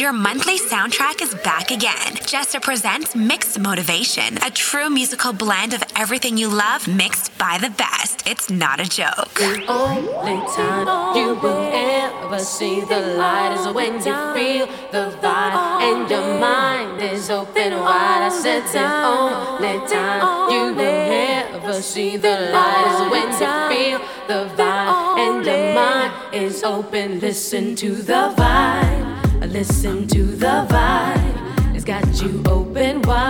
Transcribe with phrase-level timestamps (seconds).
[0.00, 2.14] Your monthly soundtrack is back again.
[2.24, 7.68] Jester presents Mixed Motivation, a true musical blend of everything you love mixed by the
[7.68, 8.26] best.
[8.26, 9.34] It's not a joke.
[9.34, 15.82] The only time you will ever see the light is when you feel the vibe
[15.82, 18.22] and your mind is open wide.
[18.22, 23.98] I said the only time you will ever see the light is when you feel
[24.28, 27.20] the vibe and your mind is open.
[27.20, 29.09] Listen to the vibe.
[29.50, 31.74] Listen to the vibe.
[31.74, 33.20] It's got you open wide.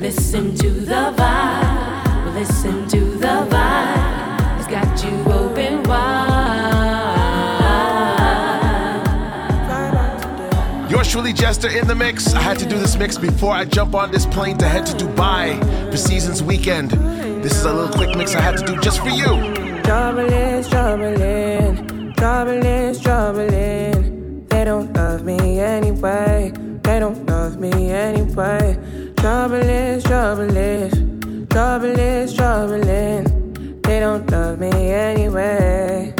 [0.00, 2.34] Listen to the vibe.
[2.34, 4.58] Listen to the vibe.
[4.58, 6.08] It's got you open wide.
[10.90, 12.34] Yours truly, Jester, in the mix.
[12.34, 14.96] I had to do this mix before I jump on this plane to head to
[14.96, 16.90] Dubai for Seasons Weekend.
[17.44, 19.54] This is a little quick mix I had to do just for you.
[19.84, 21.14] Trouble is troubling.
[21.16, 21.97] Trouble is
[23.08, 24.46] troubling.
[24.48, 26.52] They don't love me anyway.
[26.82, 28.76] They don't love me anyway.
[29.16, 30.92] Trouble is, trouble is.
[31.48, 33.24] Trouble is troubling.
[33.82, 36.14] They don't love me anyway.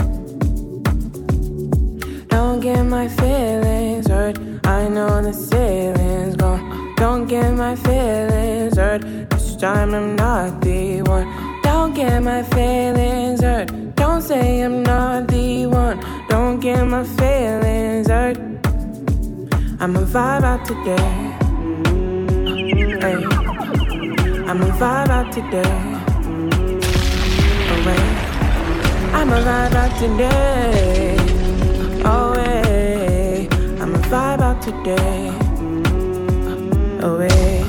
[2.29, 4.39] Don't get my feelings hurt.
[4.65, 6.95] I know the ceiling's gone.
[6.97, 9.03] Don't get my feelings hurt.
[9.31, 11.28] This time I'm not the one.
[11.99, 13.73] Get my feelings hurt.
[13.97, 15.99] Don't say I'm not the one.
[16.29, 18.39] Don't get my feelings hurt.
[19.81, 21.11] I'ma vibe out today.
[23.03, 23.17] Hey.
[24.47, 25.75] I'ma vibe out today.
[27.73, 28.07] Oh, wait.
[29.19, 31.17] I'ma vibe out today.
[32.05, 33.49] Oh, hey.
[33.81, 35.33] I'ma vibe out today.
[37.03, 37.68] Oh,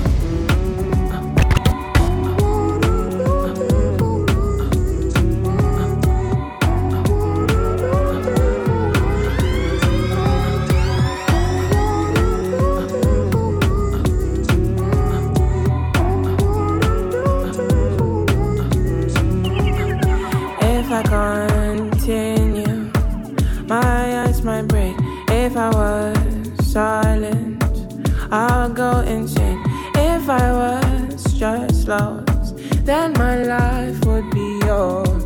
[26.69, 27.63] silent,
[28.31, 29.59] I'll go insane.
[29.95, 35.18] If I was just lost, then my life would be yours.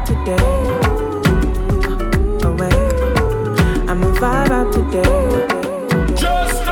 [0.00, 0.36] out today.
[2.44, 2.80] Away.
[3.88, 5.46] I'ma vibe out today.
[6.14, 6.62] Just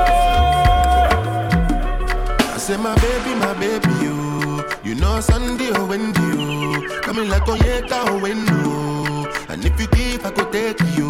[2.41, 4.65] I say my baby, my baby, you.
[4.85, 7.01] You know Sunday oh, or Wendy, you.
[7.03, 9.51] Coming like a Oyeka or oh, Wendo.
[9.51, 11.09] And if you give, I could take you.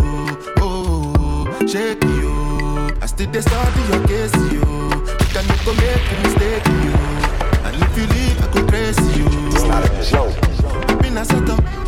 [0.58, 2.96] Oh, shake you.
[3.00, 4.64] I still they study your case, you.
[5.20, 6.94] You can never make a mistake, you.
[7.66, 9.26] And if you leave, I could trace you.
[9.48, 10.36] It's not a joke.
[11.02, 11.87] Been a setup.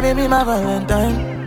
[0.00, 1.46] baby, my Valentine.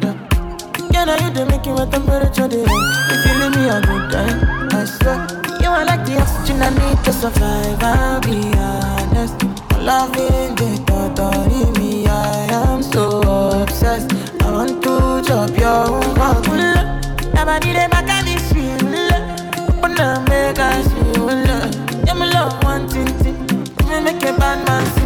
[0.92, 4.12] Yeah, now you do make you my temperature dey If you leave me a good
[4.12, 5.28] time, I swear.
[5.62, 7.82] You are like the oxygen I need to survive.
[7.82, 9.42] I'll be honest.
[9.80, 13.22] Loving the thought of me, I am so
[13.62, 14.12] obsessed.
[14.42, 16.16] I want to chop your own
[17.34, 18.84] Nobody they back at this feel.
[19.78, 21.30] Open up, make us feel.
[22.06, 23.08] Yeah, my love one thing.
[24.04, 25.01] Make a bad man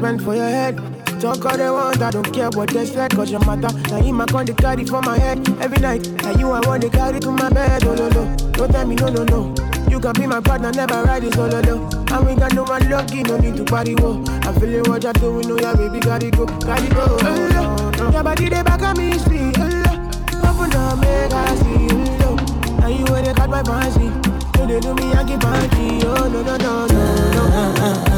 [0.00, 0.76] spend for your head.
[1.20, 3.68] Talk all they want, I don't care what they said, cause your matter.
[3.90, 6.06] Now him I con the carry for my head every night.
[6.24, 8.36] And you I want to carry to my bed, oh no no.
[8.52, 9.54] Don't tell me no no no.
[9.90, 12.16] You can be my partner, never ride it solo oh, though.
[12.16, 14.24] And we got no one lucky, no need to party whoa.
[14.48, 17.18] I feel it what you're oh, doing, know yeah baby, gotta go, gotta go.
[17.20, 18.10] Oh, no, no.
[18.10, 19.52] Your body they back at me, see.
[19.58, 22.24] Oh, Open up, make I see oh, you.
[22.24, 24.08] Oh, and you where they cut my fancy.
[24.56, 26.00] Do they do me, I keep party.
[26.06, 28.09] Oh no no no no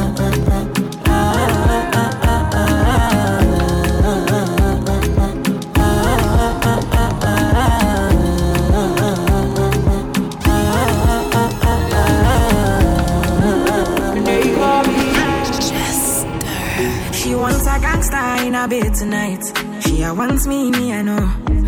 [17.83, 19.43] gangster in a bed tonight.
[19.83, 21.19] She a wants me, me I know.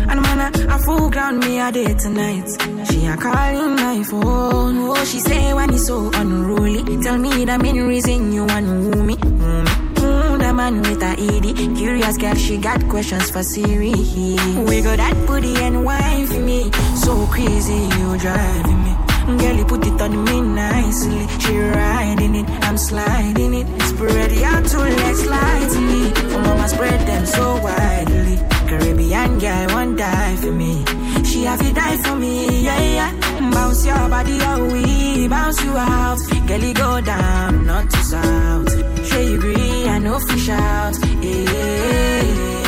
[0.07, 2.47] And man, a, a full ground me a day tonight.
[2.89, 4.77] She a calling my phone.
[4.89, 6.81] Oh, she say when it's so unruly.
[7.03, 9.15] Tell me the main reason you want woo me.
[9.15, 11.77] Mm, the man with a ED.
[11.77, 13.91] Curious girl, she got questions for Siri.
[13.91, 16.71] We got that booty and wine for me.
[16.95, 19.04] So crazy, you driving me.
[19.25, 21.27] Girl, you put it on me nicely.
[21.39, 23.67] She riding it, I'm sliding it.
[23.81, 26.11] Spread out to legs lightly.
[26.15, 28.37] Oh, for mama spread them so widely.
[28.67, 30.83] Caribbean girl, one die for me.
[31.23, 33.51] She have to die for me, yeah, yeah.
[33.51, 36.19] Bounce your body, oh, we bounce you out.
[36.47, 39.07] Girl, you go down, not to south.
[39.07, 42.64] Sure you agree, I know fish out, yeah.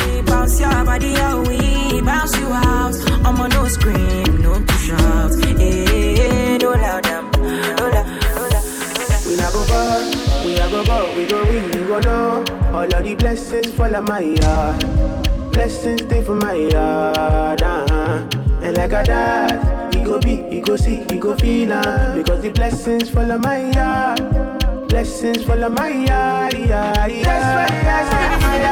[0.58, 2.94] Bounce your body, oh, we bounce you out.
[3.24, 6.56] I'm on no scream, no push out, yeah.
[6.58, 9.26] No loud them, no loud, no loud.
[9.26, 10.00] We not go far,
[10.44, 12.44] we not go far, we go win, we go know.
[12.72, 15.52] All of the blessings fall on my yard.
[15.52, 18.28] Blessings stay for my yard, uh-huh.
[18.60, 22.42] And like a dad, he go be, he go see, he go feel uh, Because
[22.42, 24.88] the blessings fall on my yard.
[24.88, 27.22] Blessings fall on my yard, yeah, yeah.
[27.22, 28.64] That's why I say.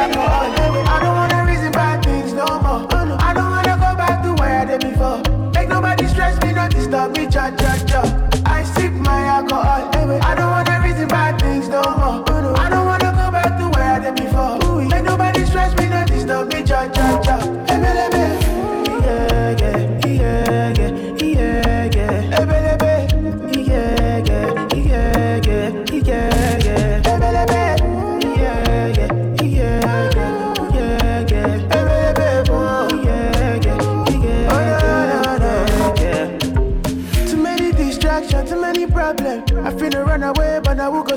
[0.88, 1.35] I don't wanna
[4.78, 5.22] before.
[5.54, 7.65] Make nobody stress me, not disturb me, cha cha cha.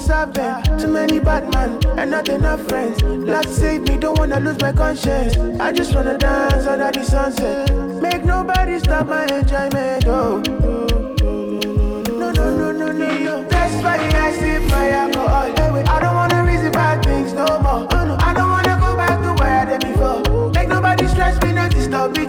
[0.07, 0.79] I will them.
[0.79, 3.03] Too many bad men and not enough friends.
[3.03, 5.35] Lord save me, don't wanna lose my conscience.
[5.59, 7.69] I just wanna dance under the sunset.
[8.01, 10.05] Make nobody stop my enjoyment.
[10.07, 10.41] Oh.
[12.21, 13.43] No, no, no, no, no, no.
[13.49, 15.51] That's why I sip my alcohol.
[15.87, 17.85] I don't wanna reason bad things no more.
[17.91, 20.51] I don't wanna go back to where I did before.
[20.51, 22.25] Make nobody stress me, not disturb me,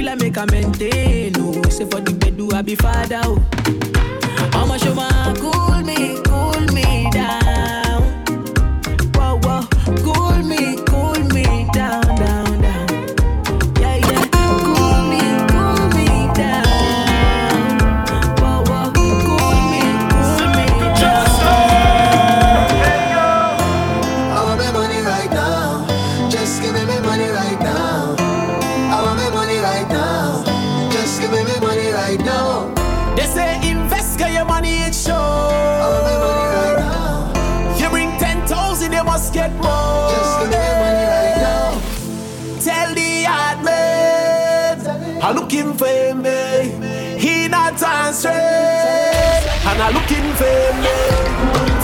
[0.00, 1.32] feel I make a maintain.
[1.36, 3.20] Oh, say for the bed, do I be father?
[3.24, 3.99] Oh.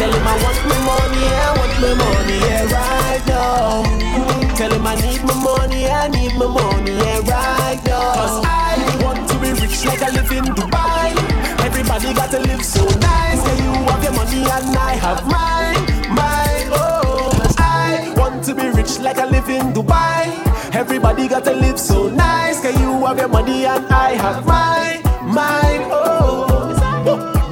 [0.06, 4.54] Tell him I want my money, I want my money, yeah, right now.
[4.54, 8.14] Tell him I need my money, I need my money, yeah, right now.
[8.14, 11.10] Cause I want to be rich like I live in Dubai.
[11.66, 13.42] Everybody got to live so nice.
[13.42, 15.82] Yeah, you have your money and I have mine,
[16.14, 17.34] mine, oh.
[17.58, 20.30] I want to be rich like I live in Dubai.
[20.72, 22.62] Everybody got to live so nice.
[22.62, 25.02] Yeah, you have your money and I have mine,
[25.34, 26.15] mine, oh.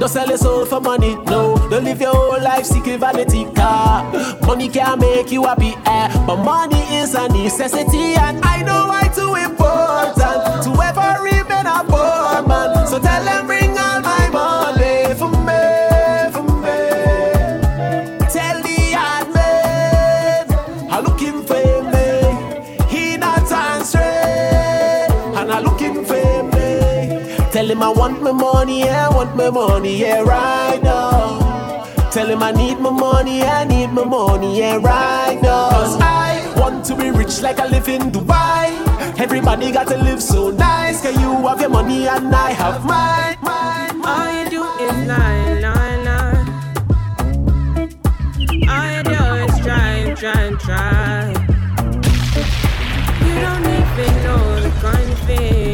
[0.05, 1.57] Don't sell your soul for money, no.
[1.67, 4.03] Don't live your whole life seeking vanity car.
[4.45, 6.25] Money can make you happy, eh?
[6.27, 11.83] But money is a necessity, and I know why too important to ever remain a
[11.89, 12.85] poor man.
[12.85, 14.64] So tell them bring all my money.
[27.75, 31.83] Him I want my money, yeah, I want my money, yeah, right now.
[32.11, 35.69] Tell him I need my money, I need my money, yeah, right now.
[35.71, 38.67] Cause I want to be rich like I live in Dubai.
[39.19, 41.01] Everybody got to live so nice.
[41.01, 43.35] Can you have your money and I have mine?
[44.07, 46.45] All you do is lie, lie, lie.
[48.71, 51.27] All you do is try, try, try.
[53.25, 55.64] You don't even know the kind of things.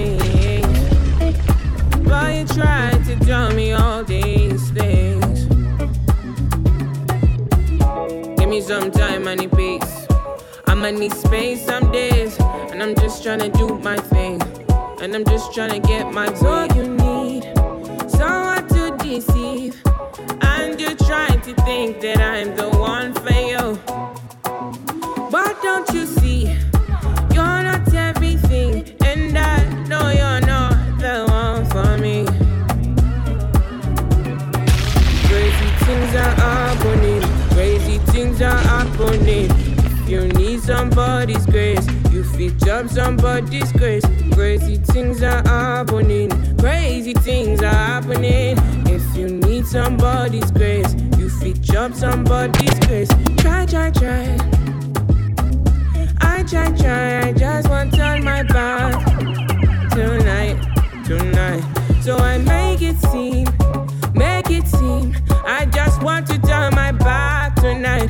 [2.12, 5.46] But you try to tell me all these things.
[8.38, 10.08] Give me some time, I need peace.
[10.68, 12.38] I'ma need space some days.
[12.72, 14.42] And I'm just trying to do my thing.
[15.02, 16.68] And I'm just trying to get my way.
[16.76, 17.44] you need
[18.12, 19.82] someone to deceive.
[20.42, 23.80] And you're trying to think that I'm the one for you.
[25.32, 26.21] But don't you see?
[42.82, 44.04] Jump somebody's grace.
[44.34, 46.30] Crazy things are happening.
[46.58, 48.58] Crazy things are happening.
[48.88, 53.10] If you need somebody's grace, you fit jump somebody's grace.
[53.38, 54.36] Try, try, try.
[56.22, 57.28] I try, try.
[57.28, 59.06] I just want on my back
[59.92, 60.58] tonight,
[61.06, 61.64] tonight.
[62.02, 63.46] So I make it seem,
[64.16, 65.16] make it seem.
[65.46, 68.10] I just want to turn my back tonight.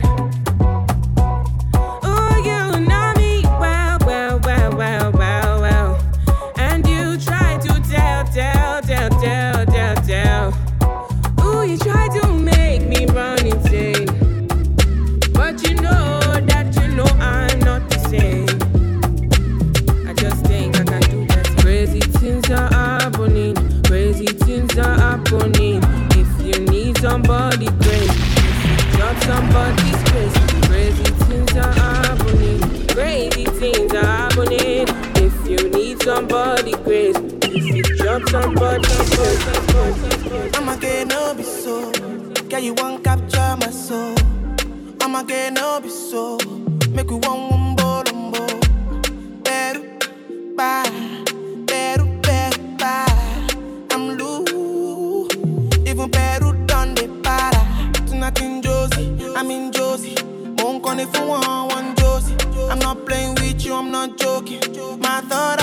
[38.31, 40.57] Should drop somebody's.
[40.57, 41.91] I'ma get no be so.
[42.49, 44.15] Girl, you won't capture my soul.
[45.01, 46.37] I'ma get no be so.
[46.91, 48.43] Make we one one bolombo.
[49.43, 49.83] Better,
[50.55, 50.89] bye.
[51.65, 53.47] Better, better, bye.
[53.91, 55.35] I'm loose.
[55.85, 57.61] Even better done the para.
[58.07, 60.15] Tonight in Josie, I'm in Josie.
[60.57, 62.35] Won't call if you want one Josie.
[62.69, 64.61] I'm not playing with you, I'm not joking.
[64.99, 65.60] My thought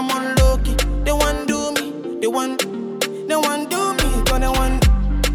[0.00, 0.74] I'm on low key.
[1.04, 2.60] They want do me, they want,
[3.28, 4.82] they want do me, so they want.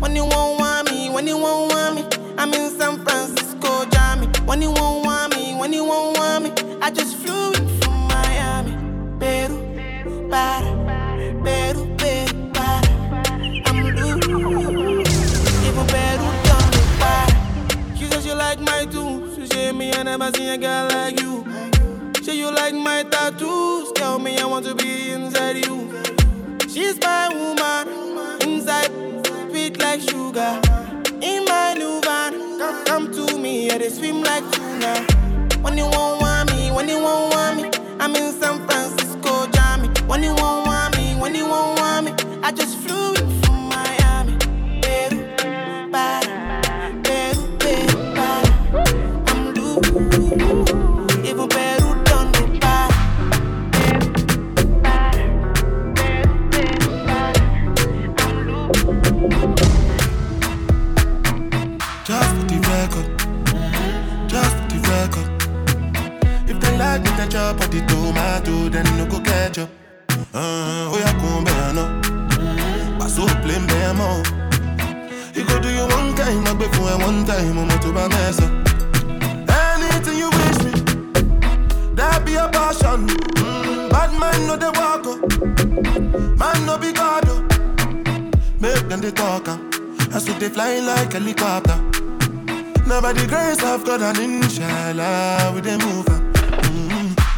[0.01, 4.25] When you won't want me, when you won't want me, I'm in San Francisco, Jammy.
[4.47, 8.07] When you won't want me, when you won't want me, I just flew in from
[8.07, 8.71] Miami,
[9.19, 9.55] Peru,
[10.31, 10.71] para,
[11.43, 12.89] Peru, Peru, para.
[13.67, 14.25] I'm loose,
[15.67, 17.95] even Peru done me para.
[17.95, 21.19] She said she like my tunes, she say me I never seen a girl like
[21.19, 21.24] you.
[24.15, 25.91] Tell me I want to be inside you.
[26.69, 28.89] She's my woman, inside
[29.49, 30.61] sweet like sugar.
[31.21, 35.05] In my new van, come, come to me, yeah, they swim like tuna.
[35.61, 39.89] When you won't want me, when you won't want me, I'm in San Francisco, Jammy.
[40.07, 43.14] When you won't want me, when you won't want me, I just flew
[68.45, 69.69] tomato, then no go ketchup.
[70.33, 71.85] Uh, oh, yeah, come bear no.
[72.99, 74.23] Pass up, blame them all.
[75.33, 78.39] You go do you one time, I'll be for one time, I'm to my mess
[78.41, 78.51] up.
[79.49, 80.71] Anything you wish me,
[81.95, 83.07] that be a passion.
[83.07, 86.37] Mm, bad man, no, they walk up.
[86.37, 87.23] Man, no, be God.
[87.27, 87.41] oh.
[88.59, 89.59] Make them the talker.
[90.13, 91.77] I see they fly like helicopter.
[92.87, 96.24] Now by the grace of God and inshallah we dey move on.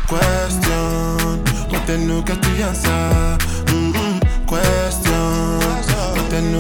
[0.08, 1.44] Question,
[1.76, 3.38] get the answer.
[3.68, 4.20] Mm-hmm.
[4.46, 5.60] Question,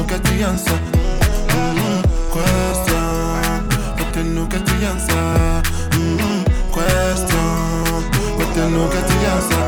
[0.05, 0.79] get the answer.
[1.55, 2.01] Mm-hmm.
[2.29, 3.69] Question,
[4.49, 5.27] get the answer.
[5.95, 6.39] Mm-hmm.
[6.73, 8.03] Question,
[8.37, 8.51] get
[9.07, 9.65] the answer.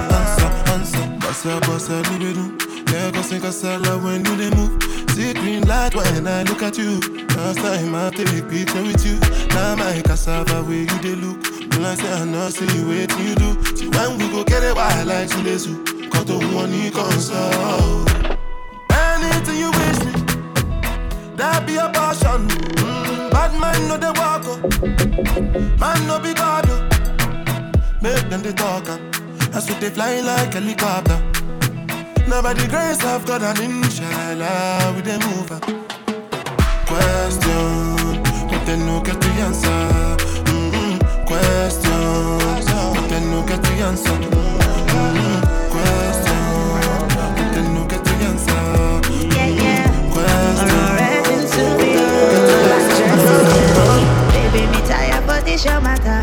[0.73, 1.03] Answer.
[1.19, 2.45] Bossa, bossa, libido.
[2.91, 4.83] Lagos and Casala when you they move.
[5.11, 6.99] See green light when I look at you.
[7.37, 9.19] Last time I take picture with you.
[9.49, 11.58] Now my cassava where you they look.
[11.79, 13.75] Like say I know see what you do.
[13.75, 15.83] See when we go get it, why I like to listen.
[16.09, 18.05] Got the one you console.
[18.91, 20.13] Anything you wish me,
[21.37, 22.47] that be a passion.
[22.47, 26.67] Mm, bad man no they walk up, man no be God.
[28.01, 28.85] Make them the talk
[29.51, 31.19] That's what they fly like helicopter.
[32.29, 35.63] Now by the grace of God and inshallah we they move up.
[36.87, 40.28] Question, but they no get the answer.
[41.29, 42.39] Question,
[42.95, 44.17] but they no get the answer.
[45.69, 46.41] Question,
[47.13, 48.63] but they no get the answer.
[49.37, 49.85] Yeah, yeah.
[50.11, 51.67] Question.
[54.33, 56.21] Baby, me tired, but this your matter.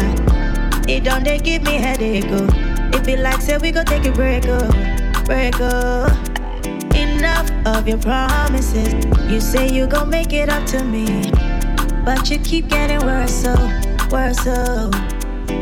[0.89, 2.49] It don't they give me headache, oh.
[2.93, 4.69] It be like say we go take a break, oh
[5.25, 6.11] break up.
[6.97, 8.93] Enough of your promises.
[9.31, 11.31] You say you gon' make it up to me,
[12.05, 13.55] but you keep getting worse, so
[14.11, 14.91] worse, so.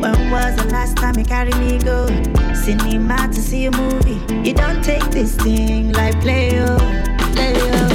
[0.04, 2.06] When was the last time you carried me go
[2.54, 4.20] cinema to see a movie?
[4.46, 6.78] You don't take this thing like play oh,
[7.32, 7.88] play oh.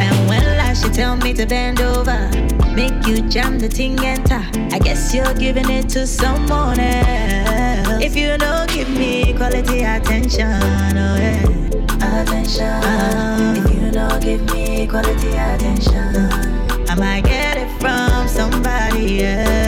[0.00, 2.30] And when last you tell me to bend over,
[2.74, 4.42] make you jam the thing enter.
[4.72, 8.02] I guess you're giving it to someone else.
[8.02, 10.62] If you don't give me quality attention,
[10.96, 12.22] oh yeah.
[12.22, 12.64] Attention.
[12.64, 16.16] Uh, if you don't give me quality attention,
[16.88, 19.63] I might get it from somebody else.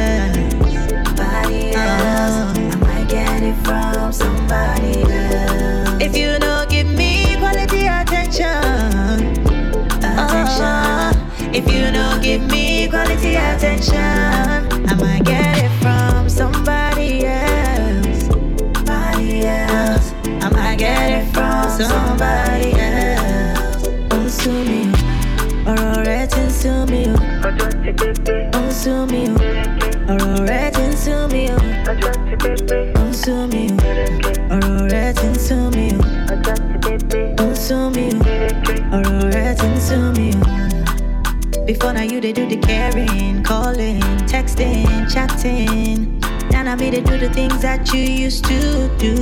[13.56, 13.96] Attention,
[14.86, 18.26] I might get it from somebody else.
[18.26, 20.12] Somebody else.
[20.44, 23.16] I might get it from somebody else.
[24.46, 24.80] Me.
[25.70, 27.16] Ọ̀rọ̀ rẹ ti ń sú mi o.
[28.58, 29.36] Ó ń sú mi o.
[30.12, 31.58] Ọ̀rọ̀ rẹ ti ń sú mi o.
[33.00, 33.76] Ó ń sú mi o.
[34.54, 36.02] Ọ̀rọ̀ rẹ ti ń sú mi o.
[37.94, 38.20] Mi o.
[38.96, 39.66] Ọ̀rọ̀ rẹ ti.
[41.66, 42.55] Before now you they do the
[46.96, 49.12] They do the things that you used to do.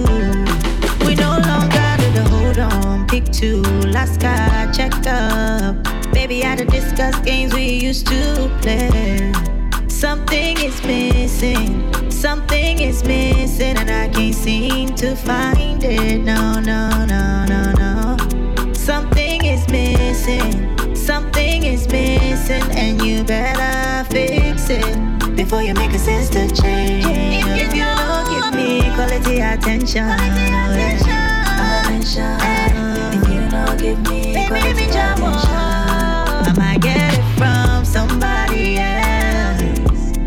[1.04, 5.82] We no longer do the hold on, pick two, last guy, check up.
[6.12, 9.32] Baby, I to discuss games we used to play.
[9.88, 16.22] Something is missing, something is missing, and I can't seem to find it.
[16.22, 17.03] No, no,
[29.84, 31.10] quality attention,
[31.84, 32.38] attention.
[33.12, 39.60] If you don't give me quality attention, I might get it from somebody else.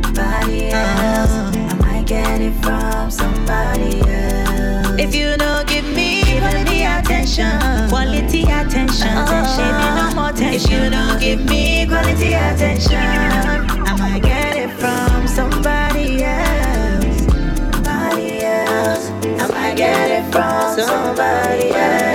[0.05, 1.31] Somebody else.
[1.55, 4.99] I might get it from somebody else.
[4.99, 10.53] If you don't give me quality attention, quality attention, attention, no more attention.
[10.53, 13.66] If you don't give me quality attention,
[20.85, 22.07] somebody else.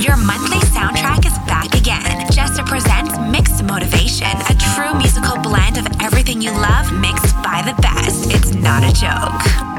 [0.00, 2.30] Your monthly soundtrack is back again.
[2.30, 7.80] Jester presents Mixed Motivation, a true musical blend of everything you love mixed by the
[7.82, 8.13] best.
[8.64, 9.73] Not a joke.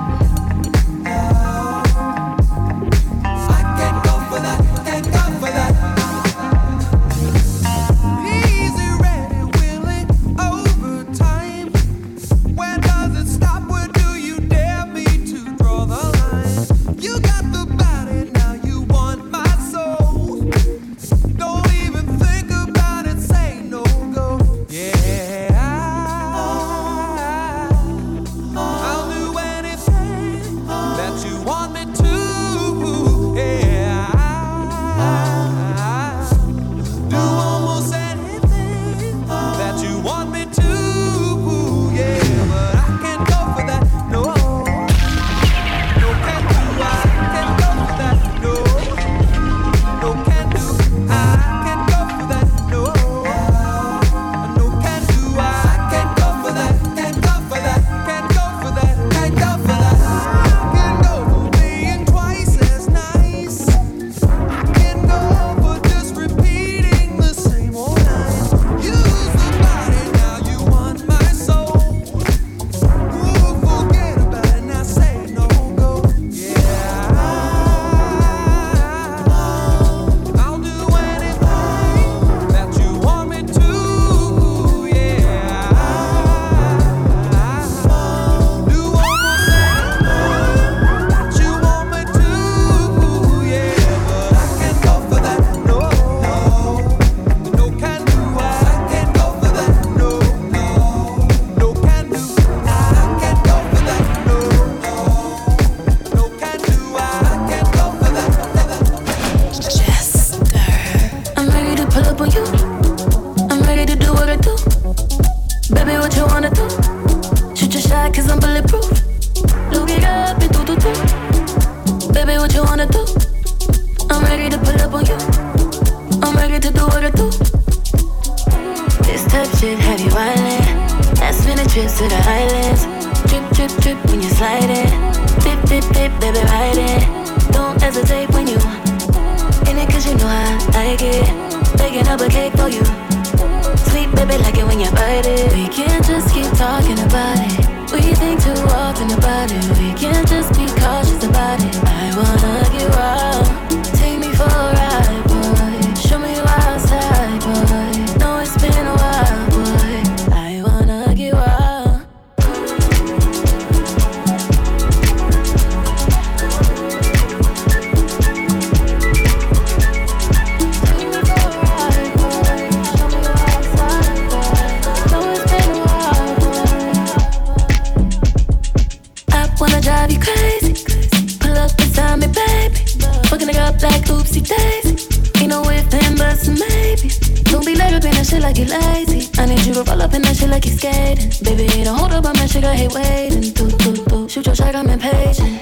[194.76, 195.62] like I'm impatient.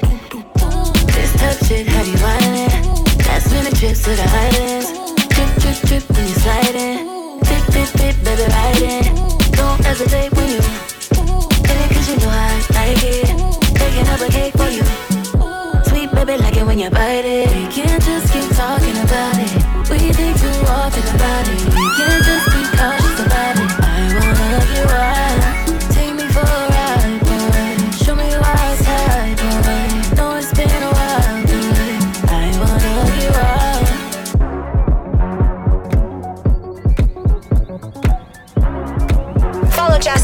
[1.13, 2.69] Just touch it, have you whining?
[3.27, 4.89] Last minute trips to the islands.
[5.33, 7.39] Trip, trip, trip when you're sliding.
[7.47, 9.05] Dip, dip, dip, baby, ride it.
[9.53, 10.61] Don't hesitate when you
[11.69, 13.29] in it, cause you know I like it.
[13.77, 14.83] Baking up a cake for you.
[15.89, 17.49] Sweet baby, like it when you bite it.
[17.49, 18.32] We can't just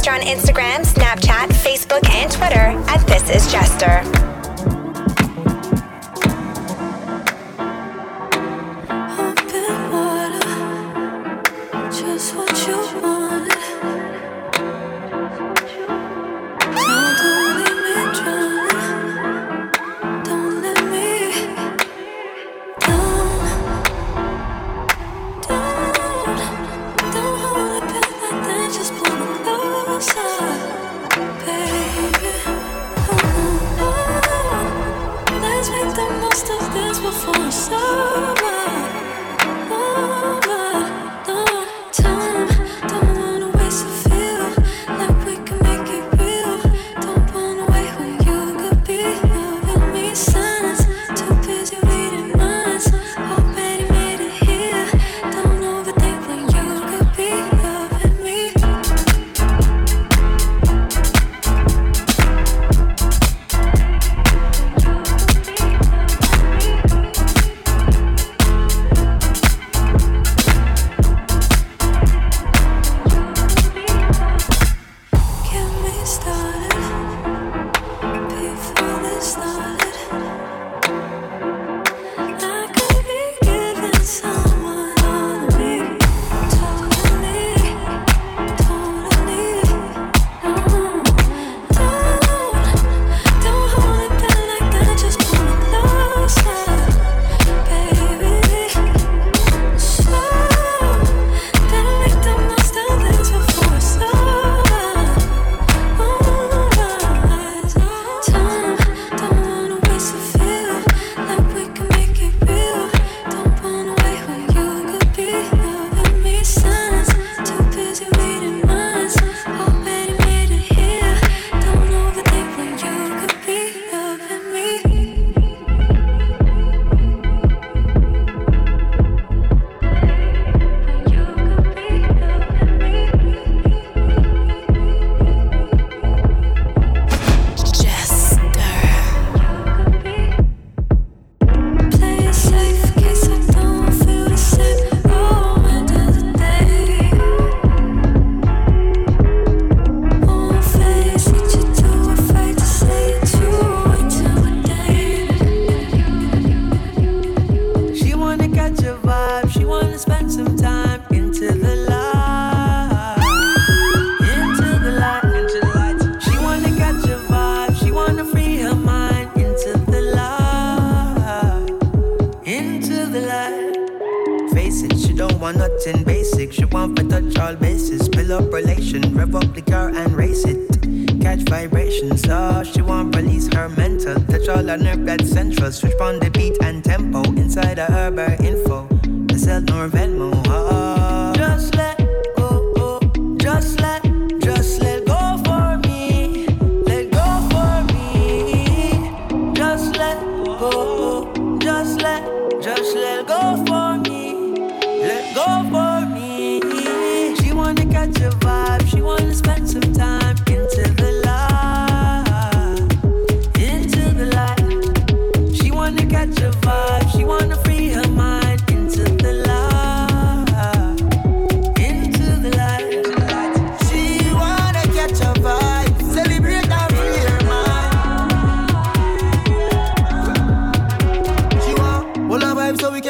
[0.09, 4.28] On Instagram, Snapchat, Facebook, and Twitter at This Is Jester.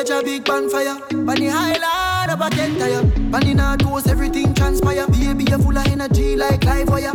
[0.10, 0.98] catch a big bonfire.
[1.26, 3.04] Bunny highlight of a ten tire.
[3.32, 5.08] Bunny not toast, everything transpire.
[5.08, 7.14] Baby, you're full of energy like live wire.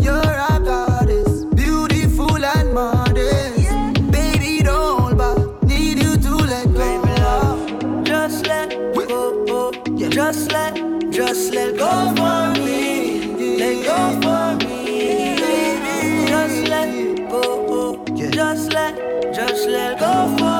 [0.00, 3.58] You're a goddess, beautiful and modest.
[3.58, 3.92] Yeah.
[4.10, 5.62] Baby, don't hold back.
[5.64, 6.78] need you to let go.
[6.78, 8.04] Baby, love.
[8.04, 10.08] Just let go, oh, yeah.
[10.08, 10.74] just let,
[11.10, 13.20] just let go for me.
[13.38, 13.64] Yeah.
[13.64, 15.36] Let go for me.
[15.38, 16.26] Yeah.
[16.26, 18.30] Just let go, oh, yeah.
[18.30, 18.96] just let,
[19.34, 20.51] just let go for.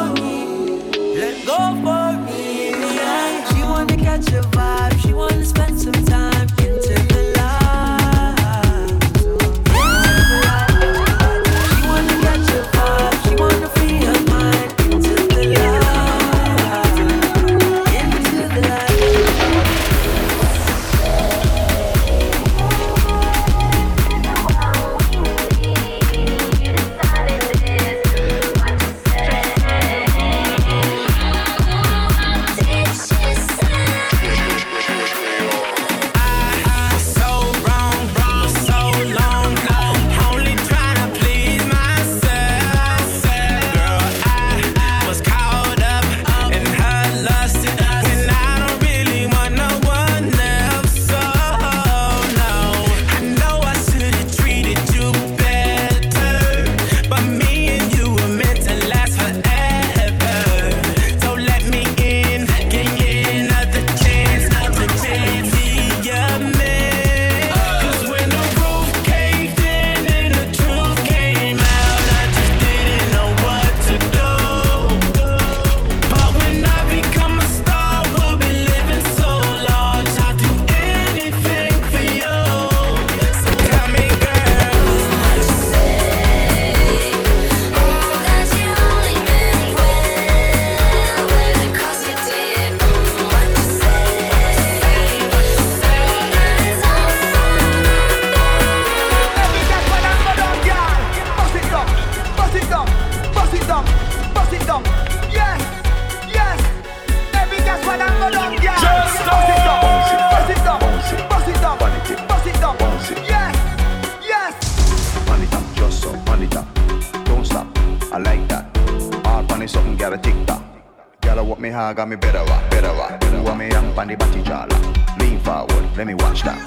[121.62, 123.20] me hard, got me better rock, better rock.
[123.20, 124.74] Do a me young pan the batty jala.
[125.20, 126.58] Lean forward, let me watch that.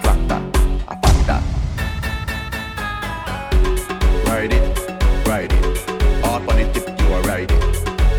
[0.00, 0.42] Flap that,
[0.88, 1.42] I pop that.
[4.26, 6.24] Ride it, ride it.
[6.24, 7.62] All on the tip, you are ride it.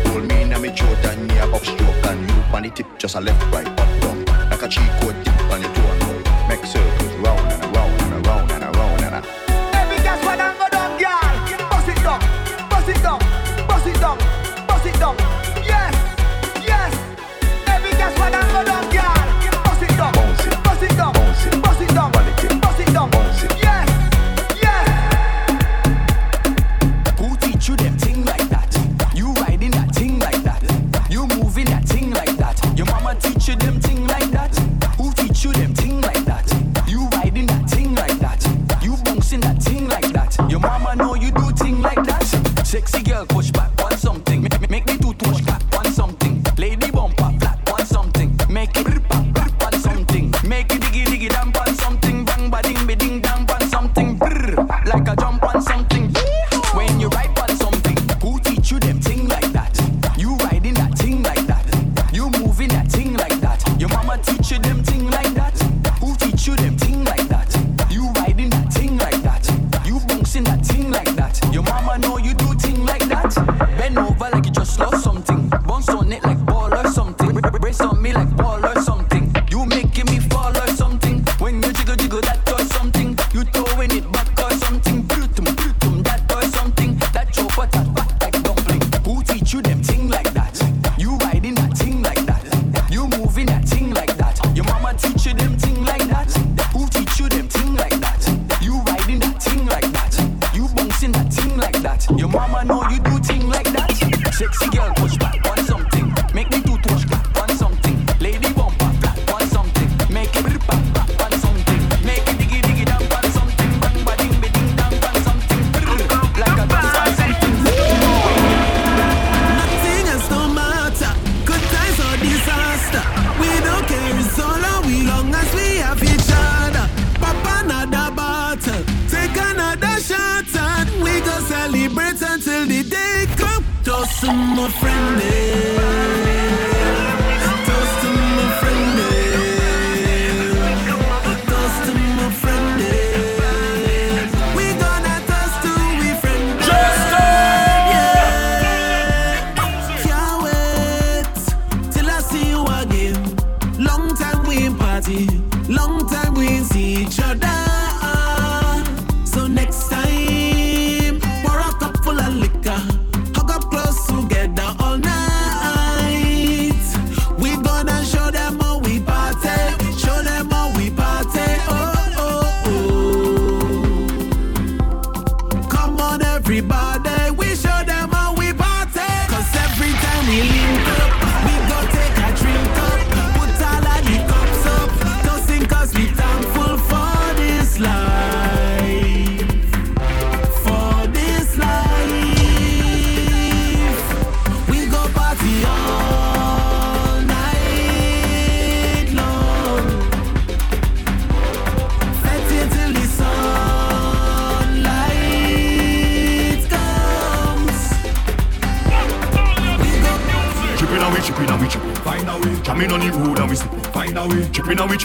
[0.06, 2.86] Hold me in a me throat and me a upstroke and you on the tip,
[2.96, 4.24] just a left, right, up, down.
[4.50, 6.46] Like a cheat code tip on your toe.
[6.48, 7.59] Make circles round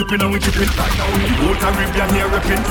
[0.05, 0.39] Chipping and we.
[0.39, 1.25] Find a way.
[1.25, 2.61] The whole Caribbean here repping.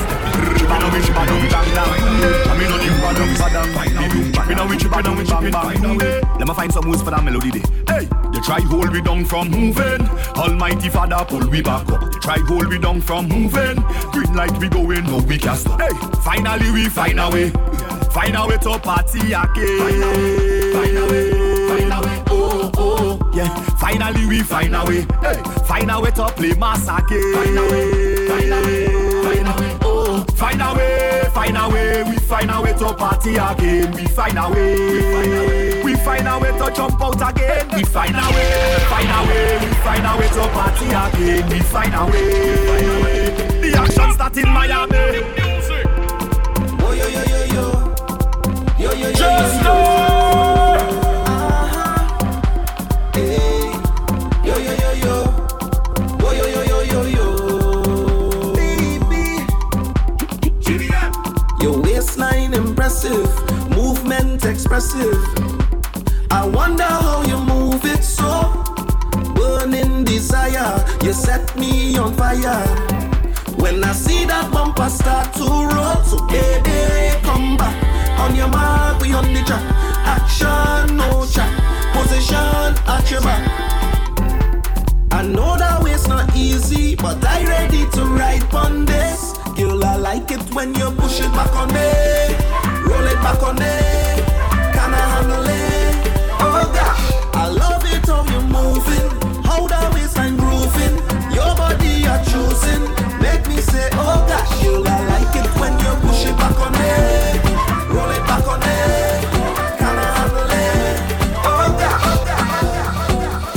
[0.55, 1.75] Chipping and we chipping and we chipping.
[1.75, 3.35] Jamming on the road and we.
[3.35, 4.31] Find a way.
[4.31, 5.51] Chipping and we chipping and we chipping.
[5.51, 6.21] Find a.
[6.39, 7.63] Let me find some moves for that melody day.
[7.89, 10.07] Hey, they try hold we down from moving.
[10.37, 12.09] Almighty Father pull we back up.
[12.09, 13.83] They try hold we down from moving.
[14.13, 15.81] Green light we going, no we can't stop.
[15.81, 15.91] Hey,
[16.23, 17.49] finally we find a way.
[18.15, 19.51] Find a way to party again.
[19.51, 21.67] Find a way.
[21.67, 22.23] Find a way.
[22.29, 23.31] Oh oh.
[23.33, 23.53] Yeah.
[23.75, 25.05] Finally we find a way.
[25.21, 25.54] Hey.
[25.75, 27.33] Find a way to play mass again.
[27.33, 28.27] Find a way.
[28.29, 28.87] Find a way.
[29.25, 29.77] Find a way.
[29.81, 30.23] Oh.
[30.35, 31.23] Find a way.
[31.33, 32.03] Find a way.
[32.03, 33.91] We find a way to party again.
[33.91, 34.71] We find a way.
[34.79, 35.83] We find a way.
[35.83, 37.67] We find a way to jump out again.
[37.75, 38.79] We find a way.
[38.87, 39.59] Find a way.
[39.59, 41.49] We find a way to party again.
[41.49, 43.59] We find a way.
[43.59, 44.95] The action start in Miami.
[46.79, 47.65] Oh yo yo yo yo.
[48.79, 50.14] Yo yo yo Just yo.
[63.05, 65.17] Impressive, movement expressive.
[66.31, 68.63] I wonder how you move it so.
[69.35, 72.65] Burning desire, you set me on fire.
[73.57, 77.75] When I see that bumper start to roll, so baby, come back.
[78.19, 79.63] On your mark, we on the track.
[80.05, 81.51] Action, no chat.
[81.93, 83.43] Position at your back.
[85.11, 89.33] I know that way's not easy, but I ready to ride on this.
[89.55, 92.35] Girl, I like it when you push it back on me,
[92.85, 93.75] roll it back on me.
[94.73, 95.95] Can I handle it?
[96.39, 99.09] Oh gosh, I love it how you moving,
[99.43, 100.95] how that waistline grooving.
[101.33, 102.83] Your body you're choosing,
[103.19, 106.71] make me say, oh gosh, girl, I like it when you push it back on
[106.79, 106.91] me,
[107.93, 108.77] roll it back on me.
[109.79, 110.95] Can I handle it?
[111.43, 111.73] Oh.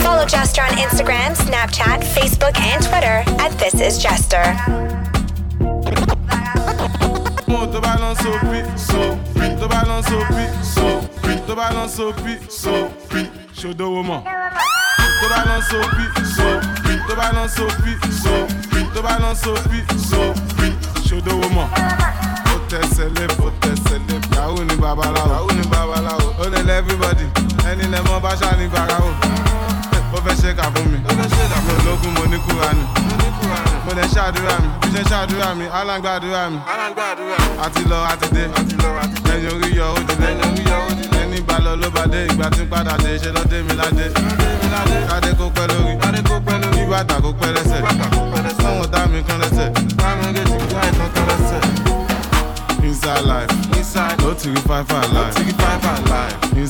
[0.03, 4.57] Follow Jester on Instagram, Snapchat, Facebook, and Twitter at This Is Jester.
[9.69, 11.39] Tó bá lọ sópin, sópin.
[11.47, 13.27] Tó bá lọ sópin, sópin.
[13.57, 14.23] Ṣòdowó mọ̀.
[15.21, 16.99] Tó bá lọ sópin, sópin.
[17.09, 18.87] Tó bá lọ sópin, sópin.
[18.95, 20.73] Tó bá lọ sópin, sópin.
[21.09, 21.69] Ṣòdowó mọ̀.
[22.53, 24.17] Ó tẹsẹ̀ lé, ó tẹsẹ̀ lé.
[24.37, 25.29] Yahoo ni babaláwo.
[25.33, 26.35] Yahoo ni babaláwo.
[26.41, 27.25] Ó lè lẹ́ everybody.
[27.71, 29.11] Ẹni lẹ mọ bá ṣáà ní bàráwò.
[30.19, 30.99] Ó fẹ́ ṣe kà fún mi.
[31.09, 31.73] Ó fẹ́ ṣe kà mi.
[31.87, 32.39] Lógún mo ní.
[32.47, 32.85] Mo ní.
[33.85, 34.69] Mo lè ṣàdúrà mi.
[34.83, 36.59] Bí ṣe ṣàdúrà mi, alágbàdúrà mi.
[36.73, 37.55] Alágbàdúrà mi.
[37.65, 38.45] Àti lọ àti dé.
[38.59, 39.31] Àti lọ àti dé.
[39.31, 40.35] Lẹ́yìn orí yọ ó dilẹ̀.
[40.41, 41.23] Lẹ́yìn orí yọ ó dilẹ̀.
[41.23, 42.21] Ẹni bá lọ ló bá dé.
[42.31, 43.11] Ìgbà tí ń padà dé.
[43.23, 44.07] Ṣé ló dé mi ládé?
[45.11, 45.93] Kádé kó pẹ́ lórí.
[46.29, 46.83] Kó pẹ́ lórí.
[46.93, 47.81] Bàtà kó pẹ́ lẹ́sẹ̀.
[47.87, 48.63] Bàtà kó pẹ́ lẹ́sẹ̀.
[48.63, 49.69] Sọ́wọ́n dá mi kan lẹ́sẹ̀.
[50.01, 51.61] Dá mi gé jù láì tán kan lẹ́sẹ̀.
[52.89, 55.35] Inside life, inside, no to the five five life,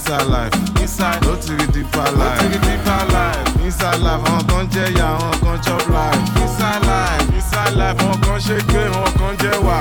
[0.09, 0.81] inside life.
[0.81, 2.41] Inside, no take it deeper life.
[2.41, 3.65] No take it deeper life.
[3.65, 6.23] Inside life, àwọn kan jẹ ìyà, àwọn kan chop life.
[6.43, 9.79] Inside life, inside life, àwọn kan ṣe gbé, àwọn kan jẹ wà.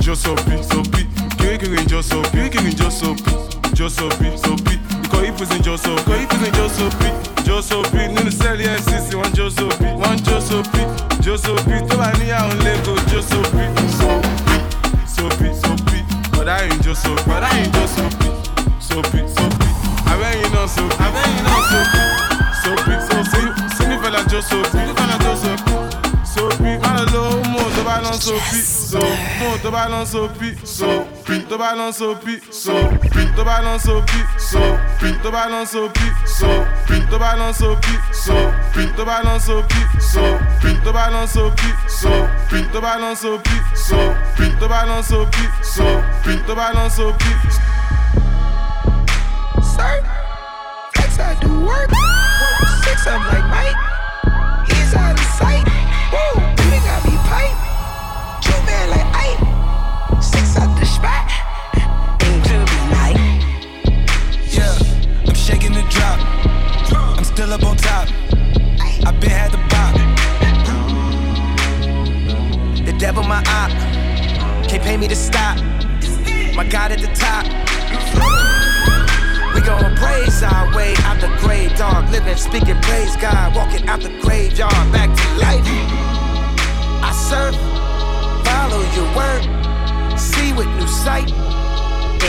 [0.00, 1.06] Josopi, sopi,
[1.38, 3.30] kirikiri josopi, kirikiri josopi,
[3.74, 4.74] josopi, sopi.
[5.04, 7.08] Ikọ̀ ìfúnṣin josopi, ikọ̀ ìfúnṣin josopi,
[7.46, 7.98] josopi.
[8.14, 10.82] Nínú sẹ́ẹ̀lì NCC, wọ́n josopi, wọ́n josopi,
[11.24, 11.74] josopi.
[11.88, 13.64] Tó bá níyàwó lẹ́kọ̀ọ́ josopi,
[13.98, 14.56] sopi,
[15.16, 15.98] sopi, sopi.
[16.34, 18.35] Bọ̀dá yìí josopi, bọ̀dá yìí josopi.
[18.96, 19.66] Jó sopi bọ̀dá yìí jó sopi sopi sopi
[20.12, 22.00] abẹ́yìn náà sopi abẹ́yìn náà sopi
[22.62, 23.40] sopi sopi
[23.76, 25.72] sínífẹ̀lá jó sopi sínífẹ̀lá jó sopi
[26.34, 29.00] sopi má lọ lo tó bá sopi, so
[29.40, 30.86] Mo tó bá lọ sopi, so
[31.48, 32.14] Tó bá lọ so
[33.36, 34.62] Tó bá lọ sopi, so
[35.22, 35.88] Tó bá lọ so
[37.12, 38.36] Tó bá lọ sopi, so
[38.96, 40.28] Tó bá lọ sopi, so
[40.84, 42.10] Tó bá lọ sopi, so
[42.72, 43.38] Tó bá lọ so
[44.60, 45.84] Tó bá lọ sopi, so
[46.46, 47.75] Tó bá lọ sopi.
[49.86, 50.02] Sir,
[50.94, 51.90] flex I do work.
[51.90, 53.78] Work six, I'm like Mike.
[54.68, 55.66] He's out of sight.
[56.12, 57.56] Whoa, you got me pipe.
[58.42, 59.42] Two man like Ike.
[60.22, 61.30] Six out the spot.
[62.26, 63.18] Into the night.
[64.56, 64.74] Yeah,
[65.28, 66.18] I'm shaking the drop.
[67.16, 68.08] I'm still up on top.
[69.06, 69.94] I been had the bop.
[72.84, 73.70] The devil my op.
[74.68, 75.58] Can't pay me to stop.
[76.56, 78.35] My God at the top.
[79.66, 82.08] Gon' praise our way out the grave, dog.
[82.10, 83.56] Living, speaking, praise God.
[83.56, 85.66] Walking out the graveyard, back to life.
[87.02, 87.56] I serve,
[88.46, 89.42] follow your word,
[90.16, 91.32] see with new sight.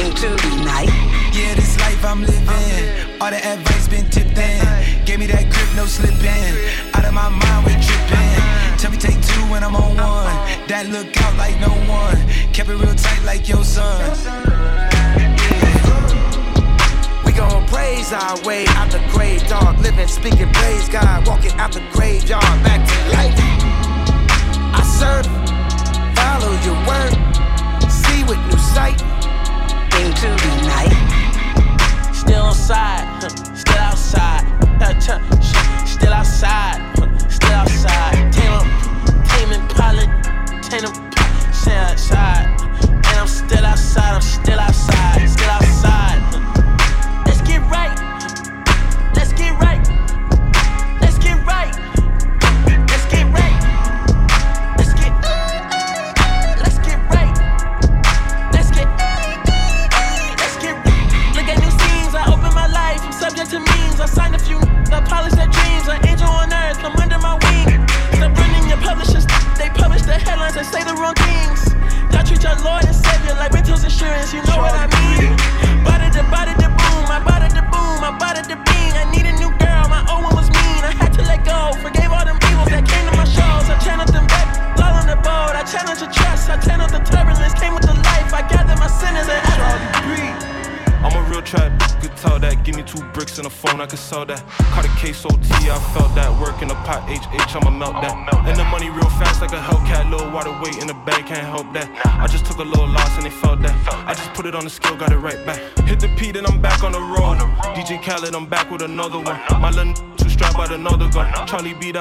[0.01, 0.89] Into the night.
[1.31, 3.21] Yeah, this life I'm living.
[3.21, 5.05] All the advice been tipped in.
[5.05, 6.53] Gave me that grip, no slipping.
[6.95, 8.77] Out of my mind, we tripping.
[8.79, 10.67] Tell me take two when I'm on one.
[10.67, 12.17] That look out like no one.
[12.51, 14.97] Kept it real tight like your son.
[17.38, 19.77] Gon' praise our way out the grave, dog.
[19.77, 21.27] Living, speaking, praise God.
[21.27, 23.38] Walking out the graveyard, back to life.
[24.73, 25.27] I serve,
[26.17, 27.13] follow your word,
[27.91, 28.99] see with new sight.
[30.01, 32.15] Into the night.
[32.15, 33.97] Still on side, huh, still outside.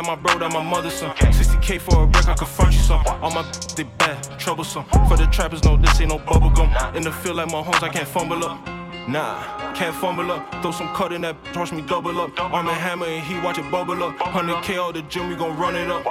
[0.07, 1.11] My bro, that my mother's son.
[1.17, 3.03] 60k for a brick, I confront you some.
[3.07, 3.43] All my
[3.77, 4.85] they bad, troublesome.
[5.09, 6.71] For the trappers, no, this ain't no bubble gum.
[6.95, 8.67] In the field like my homes, I can't fumble up.
[9.09, 10.63] Nah, can't fumble up.
[10.63, 12.39] Throw some cut in that, watch me double up.
[12.41, 14.17] Arm and hammer and he watch it bubble up.
[14.19, 16.05] 100k out the gym, we gon' run it up.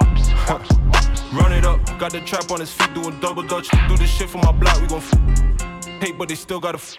[1.32, 1.80] run it up.
[1.98, 3.68] Got the trap on his feet doing double dutch.
[3.88, 6.96] Do this shit for my block, we gon' f- hate, but they still gotta f-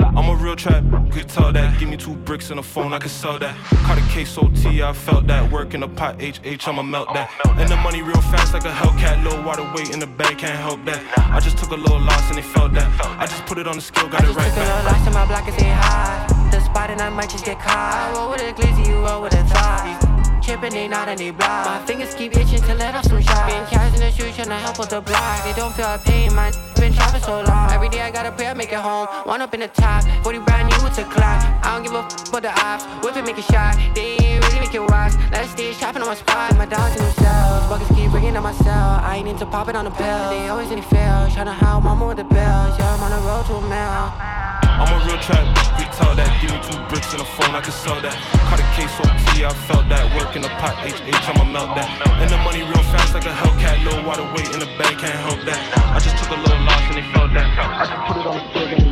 [0.00, 1.78] I'm a real trap, could tell that.
[1.78, 3.54] Give me two bricks and a phone, I could sell that.
[3.84, 5.50] Caught a case OT, I felt that.
[5.50, 7.30] Work in a pot, HH, I'ma melt that.
[7.58, 9.24] And the money real fast like a Hellcat.
[9.24, 11.00] Low water weight in the bag, can't help that.
[11.18, 12.88] I just took a little loss and they felt that.
[13.18, 14.98] I just put it on the scale, got it right Took a little back.
[14.98, 16.48] loss in my block and say hi.
[16.50, 17.94] The spot and I might just get caught.
[17.94, 20.42] I roll with a glizzy, you roll with a thought.
[20.42, 21.66] Tripping, they not any block.
[21.66, 23.52] My fingers keep itching to let off some shots.
[23.52, 25.44] Been cash in the street trying to help with the block.
[25.44, 26.52] They don't feel our pain, man.
[26.80, 27.70] Been trapping so long.
[27.70, 29.06] Every day I gotta pray, I make it home.
[29.26, 31.44] One up in the top, 40 brand new, it's a clock.
[31.62, 32.84] I don't give a f about the ops.
[33.04, 33.76] Whip it, make it shot.
[33.94, 35.12] They ain't really make it watch.
[35.30, 36.56] Let's stay shopping on my spot.
[36.56, 37.68] My dogs in themselves.
[37.68, 38.98] Buckets keep bringing up my cell.
[39.04, 40.30] I ain't into popping on the pill.
[40.30, 41.28] They always any fail.
[41.28, 42.72] Tryna help mama with the bills.
[42.78, 44.39] Yeah, I'm on the road to a mill.
[44.80, 45.44] I'm a real trap,
[45.76, 46.30] could tell that.
[46.40, 48.16] Give me two bricks and a phone, I could sell that.
[48.48, 50.08] Caught a case OT, I felt that.
[50.16, 51.88] Work in a pot, HH, I'ma melt that.
[52.20, 53.84] And the money real fast like a Hellcat.
[53.84, 55.60] Low water weight in the bag, can't help that.
[55.94, 57.48] I just took a little loss and they felt that.
[57.60, 58.90] I just put it on the scale.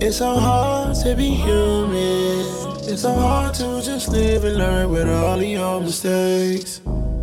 [0.00, 2.46] It's so hard to be human.
[2.88, 6.80] It's so hard to just live and learn with all your mistakes.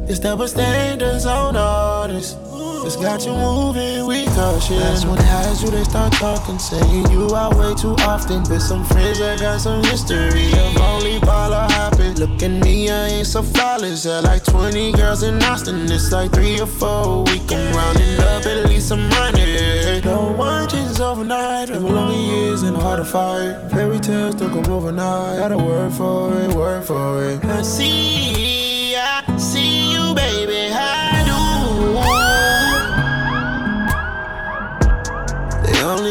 [0.08, 2.38] It's double standards on this.
[2.86, 4.78] It's got you moving with caution.
[4.78, 8.44] That's when it has you, they start talking, saying you out way too often.
[8.44, 12.14] With some friends that got some history of only ball or hopping.
[12.18, 14.06] Look at me, I ain't so flawless.
[14.06, 15.92] I like 20 girls in Austin.
[15.92, 17.52] It's like three or four a week.
[17.52, 20.02] I'm rounding up at least some money.
[20.06, 21.70] No one changes overnight.
[21.70, 23.72] Live longer years and harder fight.
[23.72, 25.40] Fairy tales don't come overnight.
[25.40, 27.44] Got a work for it, work for it.
[27.44, 28.55] I see,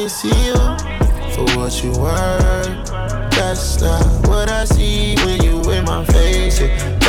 [0.08, 0.54] see you
[1.34, 2.84] for what you were.
[3.30, 6.60] That's not what I see when you in my face.
[6.60, 7.03] Yeah.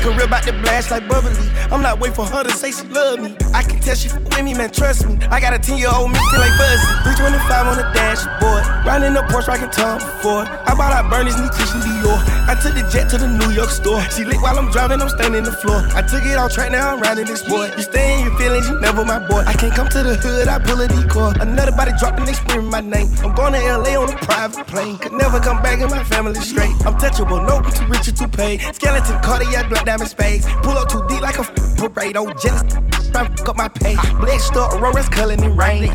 [0.00, 1.36] My career about to blast like bubbly.
[1.70, 3.36] I'm not waiting for her to say she love me.
[3.52, 5.18] I can tell she with me, man, trust me.
[5.28, 6.88] I got a 10 year old me like Fuzzy.
[7.20, 8.64] 325 on the dashboard.
[8.88, 10.48] Riding the Porsche, rocking Tom Ford.
[10.48, 12.16] I bought out Bernie's new Christian Dior.
[12.48, 14.00] I took the jet to the New York store.
[14.08, 15.84] She lit while I'm driving, I'm standing the floor.
[15.92, 17.68] I took it off track, now I'm riding this boy.
[17.76, 19.44] You stay in your feelings, you never my boy.
[19.44, 21.36] I can't come to the hood, I pull a decoy.
[21.44, 23.12] Another body dropping, they screaming my name.
[23.20, 24.96] I'm going to LA on a private plane.
[24.96, 26.72] Could never come back and my family straight.
[26.88, 28.64] I'm touchable, no, too rich or too paid.
[28.72, 30.46] Skeleton, Cartier, black diamond spades.
[30.62, 31.44] Pull up too deep like a
[31.76, 32.16] parade.
[32.16, 32.99] Oh, jealous.
[33.16, 33.96] I fuck up my pay.
[34.20, 35.90] Blessed star, Aurora's coloring in rain.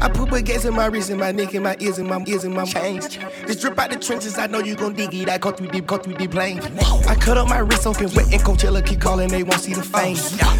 [0.00, 2.44] I put baguettes in my wrist, in my neck, in my ears, in my ears,
[2.44, 3.18] in my chains.
[3.46, 5.28] This drip out the trenches, I know you gon' dig it.
[5.28, 6.64] I go through deep, go through deep lanes.
[7.06, 9.82] I cut up my wrist open wet and Coachella keep calling, they won't see the
[9.82, 10.16] fame.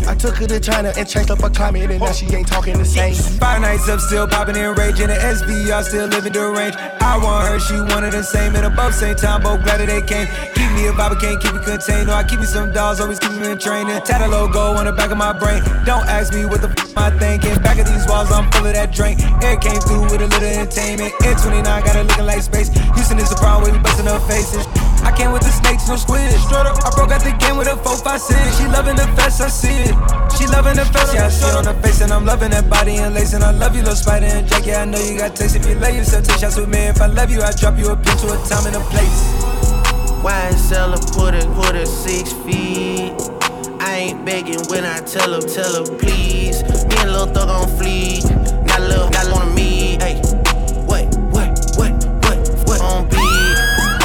[0.08, 2.78] I took her to China and changed up her climate, and now she ain't talking
[2.78, 3.14] the same.
[3.14, 5.08] Five nights up, still popping and raging.
[5.08, 6.74] The SVR still living the range.
[7.00, 8.56] I want her, she wanted the same.
[8.56, 10.26] And above same time, both glad that they came.
[10.54, 12.08] Keep me a vibe, I can't keep it contained.
[12.08, 14.00] No, I keep me some dolls, always keep me in training.
[14.02, 15.62] Tat logo on the back of my brain.
[15.84, 17.54] Don't ask me what the f I thinking.
[17.62, 19.20] Back of these walls, I'm full of that drink.
[19.42, 21.14] Air came through with a little entertainment.
[21.22, 22.72] Air 29 got her looking like space.
[22.98, 24.66] Houston is a problem, we busting up faces.
[25.04, 26.32] I came with the snakes, no squid.
[26.48, 28.56] Straight up, I broke out the game with a 4 5 6.
[28.56, 29.94] She loving the fest, I see it.
[30.34, 32.00] She loving the fest, yeah, I see it on her face.
[32.00, 33.34] And I'm loving that body and lace.
[33.34, 34.66] And I love you, little spider and Jack.
[34.66, 35.56] Yeah, I know you got taste.
[35.56, 36.88] If you lay yourself, take shots with me.
[36.88, 39.20] If I love you, I drop you a pin to a time and a place.
[40.24, 43.33] Wine cellar, put it, put it six feet.
[43.84, 46.62] I ain't begging when I tell her, tell her please.
[46.88, 48.24] Me and Lil Thug on fleek.
[48.66, 49.98] Got a little, got on me.
[50.00, 50.16] Hey,
[50.88, 51.92] what, what, what,
[52.24, 53.56] what, what on beat?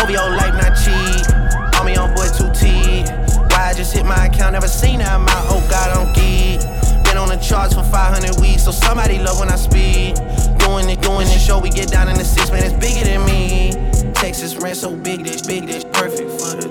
[0.03, 1.23] OVO life not cheap.
[1.71, 3.07] Call me on boy 2T.
[3.51, 5.47] Why I just hit my account, never seen that amount.
[5.47, 6.59] Oh God, I'm geek.
[7.05, 10.15] Been on the charts for 500 weeks, so somebody love when I speak.
[10.59, 13.25] Doing it, doing it, show we get down in the six, man, it's bigger than
[13.25, 14.11] me.
[14.13, 16.68] Texas rent so big, this big, this perfect for the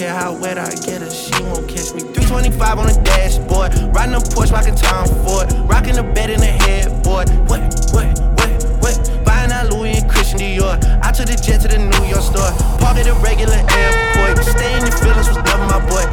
[0.00, 2.00] care how wet I get her, she won't catch me.
[2.00, 7.28] 325 on the dashboard, riding a Porsche, Tom Ford, rocking bed in headboard.
[7.44, 7.60] What,
[7.92, 8.08] what,
[8.40, 8.48] what,
[8.80, 8.96] what?
[9.26, 10.80] Buying Louis and Christian Dior.
[11.04, 12.48] I took the jet to the New York store,
[12.80, 14.40] park at a regular airport.
[14.40, 15.28] Stay in your feelings
[15.68, 16.04] my boy.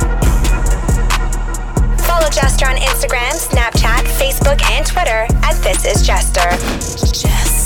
[2.04, 6.50] Follow Jester on Instagram, Snapchat, Facebook, and Twitter at This Is Jester.
[7.16, 7.57] Jester.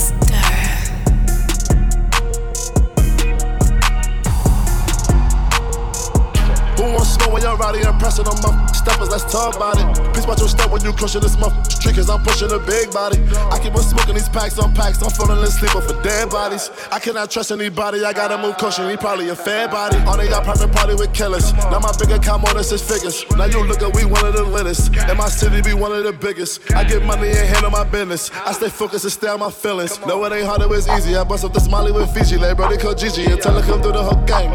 [6.82, 9.10] Wants smoke when you're out here pressing on my steppers?
[9.10, 9.86] Let's talk about it.
[10.14, 12.92] Please watch your step when you crushing this muff trick cause I'm pushing a big
[12.92, 13.22] body.
[13.54, 15.02] I keep on smoking these packs on packs.
[15.02, 16.70] I'm falling asleep for dead bodies.
[16.92, 18.04] I cannot trust anybody.
[18.04, 18.90] I gotta move caution.
[18.90, 19.98] He probably a fair body.
[20.08, 21.54] All they got private party with killers.
[21.72, 23.26] Now my big account more than six figures.
[23.38, 24.96] Now you look at we one of the littest.
[24.96, 26.72] And my city be one of the biggest.
[26.74, 28.32] I get money and handle my business.
[28.32, 30.00] I stay focused and stay on my feelings.
[30.06, 31.16] No, it ain't hard, it was easy.
[31.16, 32.38] I bust up this Molly with Fiji.
[32.38, 34.52] Let brother call Gigi and tell her come through the whole game.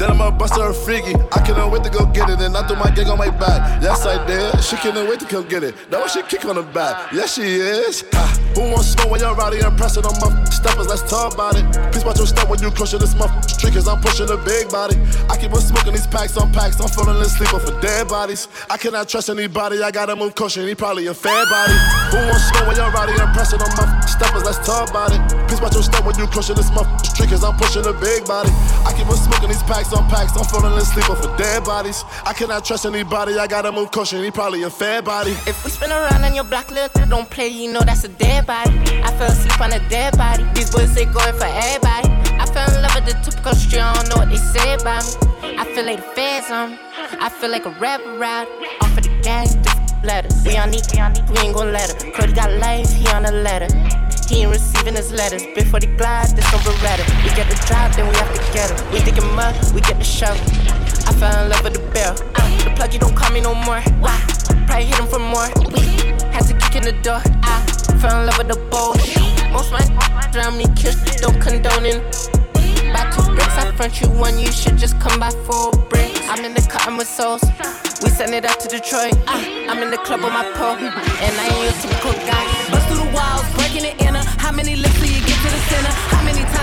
[0.00, 1.14] Then I'm a buster a freaky.
[1.30, 2.40] I cannot wait to go get it.
[2.40, 3.82] And I threw my gig on back.
[3.82, 4.62] Yes, I did.
[4.62, 5.74] She cannot wait to come get it.
[5.90, 7.12] Now she kick on the back.
[7.12, 8.04] Yes, she is.
[8.14, 10.88] Ah, who wants smoke when you're rowdy and pressing on my steppers?
[10.88, 11.64] Let's talk about it.
[11.92, 14.70] Please watch your step when you crushing this muff street, cause I'm pushing a big
[14.70, 14.96] body.
[15.28, 16.80] I keep on smoking these packs on packs.
[16.80, 18.48] I'm falling asleep for dead bodies.
[18.70, 19.82] I cannot trust anybody.
[19.82, 20.66] I gotta move caution.
[20.66, 21.76] He probably a fair body.
[22.14, 24.44] Who wants smoke when you're rowdy and pressing on my steppers?
[24.44, 25.20] Let's talk about it.
[25.48, 28.24] Please watch your step when you crushing this muff street, cause I'm pushing a big
[28.24, 28.50] body.
[28.88, 30.32] I keep on smoking these packs on packs.
[30.36, 32.04] I'm falling asleep for dead bodies.
[32.24, 33.09] I cannot trust anybody.
[33.12, 34.22] I gotta move caution.
[34.22, 35.32] He probably a fair body.
[35.46, 38.46] If we spin around on your block, little don't play, you know that's a dead
[38.46, 38.70] body.
[39.02, 40.44] I fell asleep on a dead body.
[40.54, 42.08] These boys say going for everybody.
[42.38, 45.02] I fell in love with the typical street, I don't know what they say about
[45.02, 45.56] me.
[45.58, 46.78] I feel like the feds on me.
[47.20, 48.46] I feel like a rapper ride.
[48.80, 50.44] Off of the gas, the letters.
[50.46, 52.12] We on need, we ain't gon' let her.
[52.12, 53.68] Cody got life, he on a letter.
[54.28, 55.42] He ain't receiving his letters.
[55.56, 57.02] Before the glide, this no Beretta.
[57.24, 58.92] We get the drive, then we have to get him.
[58.92, 60.46] We digging mud, we get the shovel.
[61.10, 62.14] I fell in love with the bell.
[62.36, 63.82] Uh, the plug, you don't call me no more.
[63.98, 64.14] Why?
[64.70, 65.50] Probably hit him for more.
[65.74, 65.82] We
[66.30, 67.18] had to kick in the door.
[67.42, 67.66] I
[67.98, 69.18] fell in love with the bullshit.
[69.50, 69.82] Most my
[70.36, 71.98] around me kiss, don't condone it.
[72.94, 76.20] Buy two bricks, I front you one, you should just come by four bricks.
[76.30, 77.42] I'm in the cotton with sauce.
[78.02, 79.18] We send it out to Detroit.
[79.26, 82.46] I, I'm in the club with my pole, and I ain't your typical guy.
[82.70, 84.22] Bust through the walls, breaking it inner.
[84.38, 86.19] How many licks till you get to the center?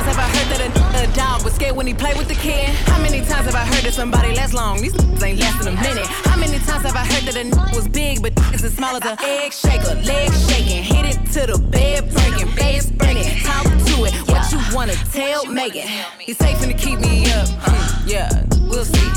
[0.07, 2.69] Have I heard that a, a dog was scared when he played with the kid?
[2.87, 4.81] How many times have I heard that somebody lasts long?
[4.81, 6.07] These ain't lasting a minute.
[6.23, 9.03] How many times have I heard that a was big but is as small as
[9.03, 9.95] a egg shaker?
[10.07, 13.27] Leg shaking, hit it to the bed breaking, face burning.
[13.43, 15.85] Talk to it, what you wanna tell, make it.
[16.19, 18.29] He's safe to keep me up, hmm, yeah,
[18.71, 19.11] we'll see.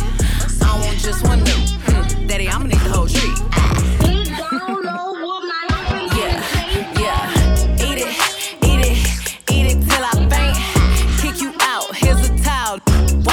[0.61, 1.39] I want just one.
[1.47, 2.27] Hmm.
[2.27, 4.10] daddy, I'ma need the whole tree.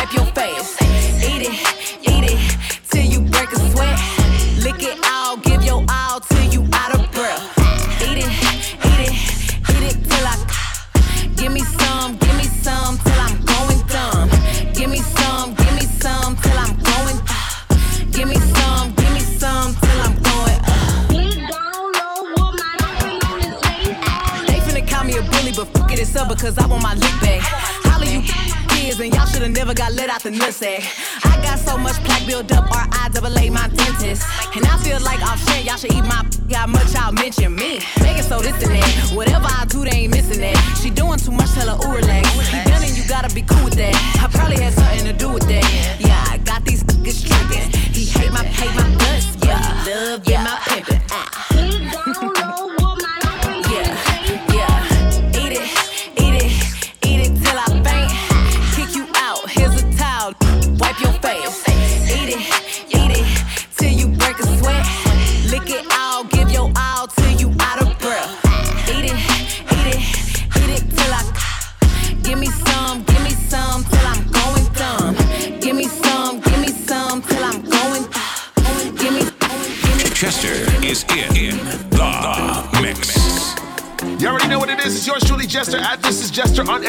[0.07, 0.77] Wipe your face.
[1.21, 1.53] Eat it,
[2.07, 2.39] eat it
[2.89, 3.99] till you break a sweat.
[4.63, 7.43] Lick it all, give your all till you out of breath.
[8.01, 8.31] Eat it,
[8.85, 9.13] eat it,
[9.69, 10.35] eat it till I.
[11.35, 14.29] Give me some, give me some till I'm going dumb.
[14.73, 17.19] Give me some, give me some till I'm going.
[18.11, 20.61] Give me some, give me some till I'm going.
[20.63, 21.09] Up.
[24.47, 26.93] They finna call me a bully, but fuck it, it's up because I want my
[26.93, 27.66] lick back.
[28.87, 30.79] Kids, and y'all shoulda never got let out the nutsack.
[31.25, 34.23] I got so much plaque built up, I double A my dentist.
[34.55, 36.23] And I feel like off shit, y'all should eat my
[36.53, 37.79] how much y'all mention me.
[37.99, 39.11] Make it so this and that.
[39.13, 40.55] Whatever I do, they ain't missing that.
[40.81, 42.31] She doing too much, tell her ooh relax.
[42.53, 43.95] You done and you gotta be cool with that.
[44.23, 45.97] I probably had something to do with that.
[45.99, 47.67] Yeah, I got these niggas tripping.
[47.91, 49.83] He hate my hate my guts, yeah.
[49.85, 51.01] Love yeah, my pimpin'.
[51.11, 51.56] Yeah,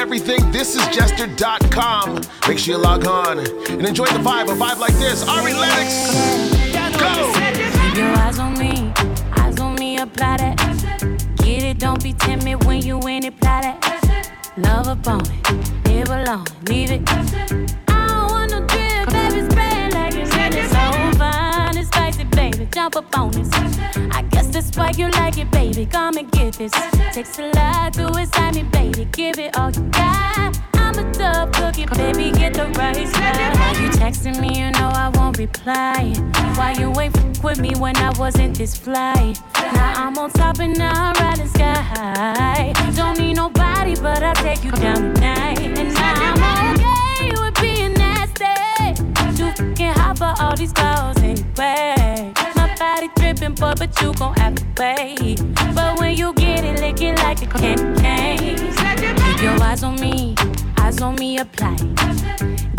[0.08, 0.40] Jester on everything.
[0.52, 2.20] ThisIsJester.com.
[2.48, 4.48] Make sure you log on and enjoy the vibe.
[4.48, 5.26] A vibe like this.
[5.28, 6.08] Ari Lennox,
[6.98, 7.32] go!
[7.82, 8.92] Keep your eyes on me,
[9.36, 10.56] eyes on me, apply that.
[11.36, 14.54] Get it, don't be timid when you in it, apply that.
[14.56, 17.02] Love upon it, live alone, leave it.
[17.88, 22.66] I don't want no drip, baby, spread like it's so fine and spicy, baby.
[22.72, 23.50] Jump up on this.
[24.12, 25.86] I guess that's why you like it, baby.
[25.86, 26.72] Come and get this.
[27.12, 29.04] Takes a lot to excite me, baby.
[29.12, 29.87] Give it all you
[31.86, 32.30] baby.
[32.32, 33.76] Get the right side.
[33.80, 34.58] You texting me?
[34.60, 36.14] You know I won't reply.
[36.56, 39.34] Why you ain't f- with me when I wasn't this fly?
[39.74, 41.74] Now I'm on top and now I'm riding sky.
[41.74, 42.72] high.
[42.96, 45.58] Don't need nobody, but I'll take you down tonight.
[45.60, 48.94] And now I'm okay with being nasty.
[49.36, 52.32] Too fucking hot for all these girls anyway.
[52.56, 55.36] My body dripping, boy, but you gon' have to pay.
[55.74, 58.56] But when you get it, lick it like a candy cane.
[58.58, 60.34] Keep your eyes on me,
[60.88, 61.76] eyes on me, apply.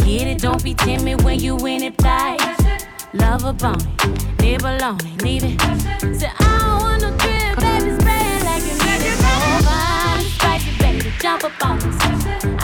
[0.05, 2.37] Get it, don't be timid when you in it, fly.
[3.13, 3.85] Love a bone,
[4.39, 5.61] live alone, leave it.
[6.19, 9.17] Say, I don't want no drip, baby, spray it like need it.
[9.23, 9.33] So
[9.67, 11.97] fine, spicy, baby, jump up on this.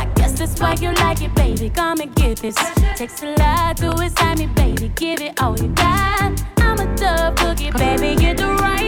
[0.02, 1.70] I guess that's why you like it, baby.
[1.70, 2.56] Come and get this.
[2.96, 4.92] Takes a lot to excite me, baby.
[4.96, 6.44] Give it all you got.
[6.58, 8.16] I'm a tough cookie, baby.
[8.16, 8.85] Get the right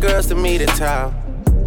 [0.00, 1.14] the girls to meet in town.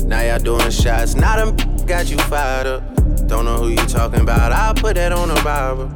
[0.05, 2.83] Now y'all doing shots, now them got you fired up.
[3.27, 5.89] Don't know who you talking about, I'll put that on the Bible.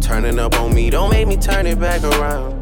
[0.00, 2.54] Turning up on me, don't make me turn it back around.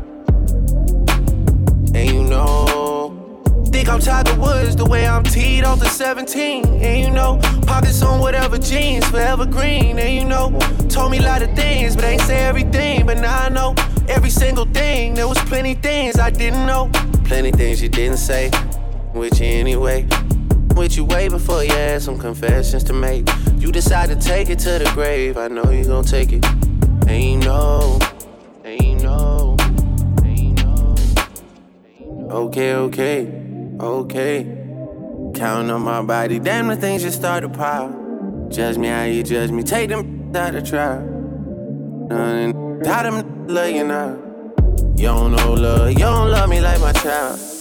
[1.94, 6.64] And you know, think I'm Tiger Woods the way I'm teed off the 17.
[6.82, 9.98] And you know, pockets on whatever jeans, forever green.
[9.98, 10.58] And you know,
[10.88, 13.06] told me a lot of things, but ain't say everything.
[13.06, 13.74] But now I know
[14.08, 15.14] every single thing.
[15.14, 16.90] There was plenty things I didn't know,
[17.24, 18.50] plenty things you didn't say.
[19.14, 20.08] With you anyway.
[20.74, 23.28] With you way before you had some confessions to make.
[23.58, 25.36] You decide to take it to the grave.
[25.36, 26.44] I know you gon' take it.
[27.06, 28.00] Ain't no,
[28.64, 29.56] ain't no,
[30.24, 30.96] ain't no.
[32.28, 33.32] Okay, okay,
[33.78, 34.44] okay.
[35.36, 38.48] Counting on my body, damn the things just start to pile.
[38.50, 40.98] Judge me how you judge me, take them out the trial.
[42.10, 44.18] And how them love you now.
[44.96, 47.53] You don't know love, you don't love me like my child.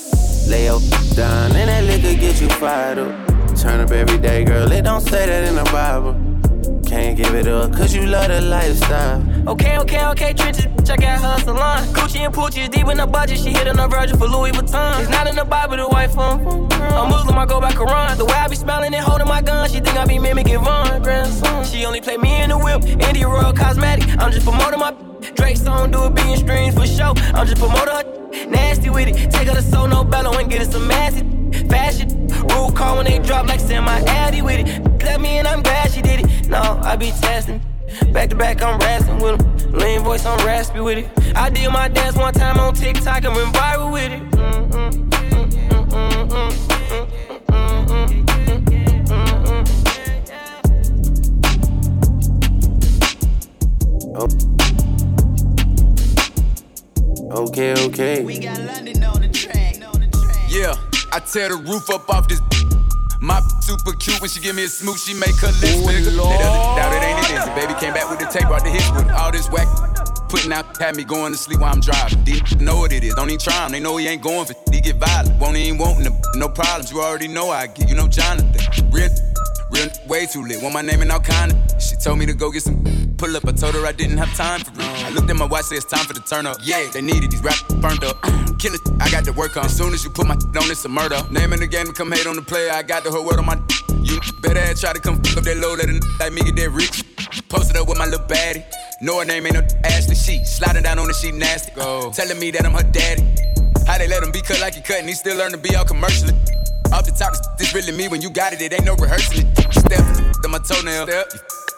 [0.48, 0.80] Lay your
[1.16, 3.56] down and that liquor get you fired up.
[3.56, 6.14] Turn up every day, girl, it don't say that in the Bible.
[6.86, 9.24] Can't give it up, cause you love the lifestyle.
[9.48, 11.84] Okay, okay, okay, trenches, check out her salon.
[11.94, 14.52] Gucci and Poochie is deep in the budget, she hit on the virgin for Louis
[14.52, 15.00] Vuitton.
[15.00, 16.42] It's not in the Bible, the phone.
[16.42, 17.10] I'm um, um, um.
[17.10, 18.18] Muslim, I go by Quran.
[18.18, 21.66] The way I be smiling and holding my gun, she think I be mimicking Von.
[21.66, 24.10] She only play me in the whip, Indie Royal Cosmetic.
[24.20, 24.94] I'm just promoting my
[25.36, 27.14] Drake song, do a billion streams for show.
[27.34, 28.48] I'm just promoting her.
[28.48, 31.26] Nasty with it, take her to Soul No Bello and get her some massive
[31.70, 32.28] fashion.
[32.50, 35.04] Rule call when they drop like semi addy with it.
[35.04, 36.50] Let me and I'm glad she did it.
[36.50, 37.62] No, I be testing.
[38.12, 39.74] Back to back, I'm rasping with him.
[39.74, 41.36] Lean voice, I'm raspy with it.
[41.36, 44.22] I did my dance one time on TikTok and went viral with it.
[54.16, 54.63] Mm-hmm.
[57.34, 58.24] Okay, okay.
[58.24, 59.78] We got London on the track.
[60.50, 60.76] Yeah,
[61.12, 62.40] I tear the roof up off this.
[63.22, 66.12] My super cute when she give me a smooch, she make her lips Ooh, bigger.
[66.12, 66.30] Lord.
[66.30, 67.46] They doesn't doubt it ain't it is.
[67.46, 69.66] The baby came back with the tape, brought the hits with all this whack.
[70.30, 72.24] Putting out, had me going to sleep while I'm driving.
[72.24, 73.72] These know what it is, don't even try him.
[73.72, 75.40] They know he ain't going for he get violent.
[75.42, 76.92] Won't even want no, no problems.
[76.92, 78.92] You already know I get, you know Jonathan.
[78.92, 79.10] Real
[79.74, 80.62] Real way too lit.
[80.62, 81.82] Want my name and all kind of.
[81.82, 82.84] She told me to go get some
[83.18, 83.48] pull up.
[83.48, 84.80] I told her I didn't have time for it.
[84.80, 86.58] I looked at my watch, said it's time for the turn up.
[86.62, 88.22] Yeah, they needed these rap burned up.
[88.60, 89.66] Kill it, I got to work on.
[89.66, 91.20] As soon as you put my on, it's a murder.
[91.32, 92.72] Name in the game to come hate on the player.
[92.72, 93.58] I got the whole world on my.
[94.04, 97.04] You better try to come up that low, let a like me get that rich.
[97.50, 98.64] Posted up with my little baddie.
[99.02, 100.16] Know her name ain't no Ashley.
[100.16, 101.72] She sliding down on the sheet nasty.
[101.74, 102.12] Go.
[102.12, 103.24] Telling me that I'm her daddy.
[103.88, 105.76] How they let him be cut like he cut and he still learn to be
[105.76, 106.34] all commercially.
[106.94, 109.42] Off the top, this really me when you got it, it ain't no rehearsal.
[109.72, 110.06] Step
[110.44, 111.08] to my toenail.
[111.08, 111.26] Step.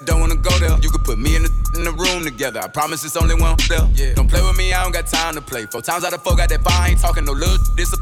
[0.03, 0.77] Don't wanna go there.
[0.81, 2.59] You could put me in the, in the room together.
[2.61, 3.87] I promise it's only one there.
[3.93, 4.13] Yeah.
[4.13, 5.67] Don't play with me, I don't got time to play.
[5.67, 7.55] Four times out of four, got that fire, ain't talking no little.
[7.77, 7.97] This a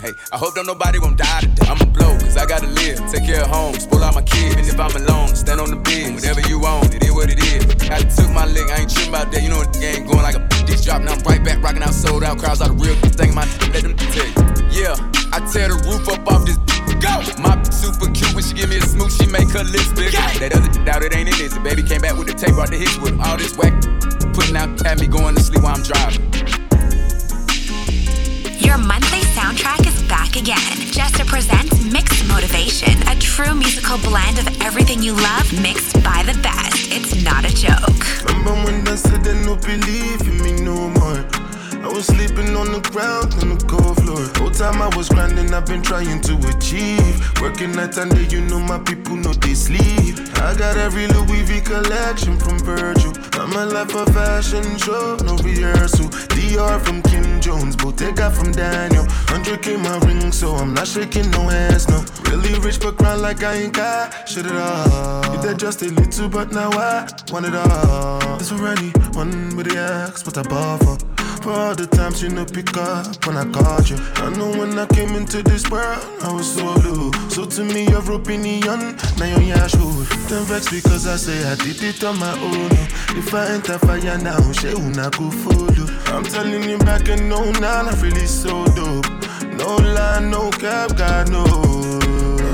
[0.00, 1.68] Hey, I hope don't nobody won't die today.
[1.68, 3.04] I'ma blow, cause I gotta live.
[3.12, 4.56] Take care of home, spoil out my kids.
[4.56, 6.14] Even if I'm alone, stand on the bed.
[6.14, 7.68] Whatever you want, it is what it is.
[7.92, 9.42] I took my lick, I ain't tripping about that.
[9.42, 11.02] You know the game going like a dish drop.
[11.02, 12.38] Now I'm right back, rocking out, sold out.
[12.38, 13.44] Crowds out the real thing, my
[13.76, 14.40] let them tell you.
[14.72, 14.96] Yeah,
[15.36, 16.56] I tear the roof up off this
[17.00, 17.20] Go!
[17.40, 20.12] My super cute when she give me a smooch, she make her lips big.
[20.12, 21.54] That other doubt it ain't it is.
[21.54, 23.72] The baby came back with the tape, brought the hits with all this whack.
[24.32, 26.59] Putting out, at me going to sleep while I'm driving.
[28.70, 30.92] Your monthly soundtrack is back again.
[30.92, 36.38] Jester presents Mixed Motivation, a true musical blend of everything you love mixed by the
[36.40, 36.86] best.
[36.92, 38.22] It's not a joke.
[38.28, 41.49] Remember when I said no believe in me no more?
[41.90, 44.22] Was sleeping on the ground on the cold floor.
[44.38, 47.18] Whole time I was grinding, I've been trying to achieve.
[47.42, 50.16] Working night and day, you know my people know they sleep.
[50.36, 53.12] I got every Louis V collection from Virgil.
[53.34, 56.06] I'm a life of fashion show, no rehearsal.
[56.32, 59.04] Dior from Kim Jones, Bottega from Daniel.
[59.28, 62.04] 100k my ring, so I'm not shaking no hands, no.
[62.30, 65.34] Really rich, but grind like I ain't got shit at all.
[65.34, 68.38] You did just a little, but now I want it all.
[68.38, 71.19] It's already one with the axe, what I bought for.
[71.46, 73.96] All the times you know pick up when I called you.
[74.16, 77.10] I know when I came into this world, I was so low.
[77.28, 80.04] So to me, your opinion, now you're your.
[80.28, 82.70] Then vex because I say I did it on my own.
[83.16, 85.86] If I enter fire now, she not go follow.
[86.14, 89.06] I'm telling you back and no, now I really so dope.
[89.56, 91.44] No lie, no cap, God no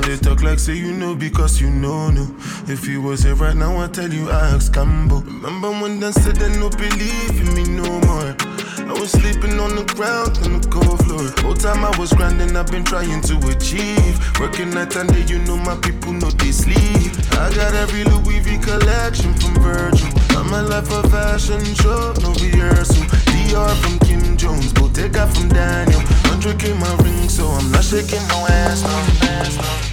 [0.03, 2.27] They talk like say you know because you know no.
[2.69, 5.25] If you was here right now, I tell you I ask Cambo.
[5.25, 8.56] Remember when they said they no believe in me no more.
[8.89, 11.27] I was sleeping on the ground on the cold floor.
[11.43, 14.15] Whole time I was grinding, I've been trying to achieve.
[14.39, 17.13] Working night and day, you know my people know they sleep.
[17.33, 20.09] I got every Louis V collection from Virgil.
[20.39, 23.05] I'm a life of fashion show, no rehearsal.
[23.31, 26.01] Dior from Kim Jones, Bottega from Daniel.
[26.31, 28.97] 100k my ring, so I'm not shaking no ass, no
[29.29, 29.87] ass, no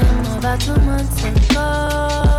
[0.00, 2.35] him about two months ago.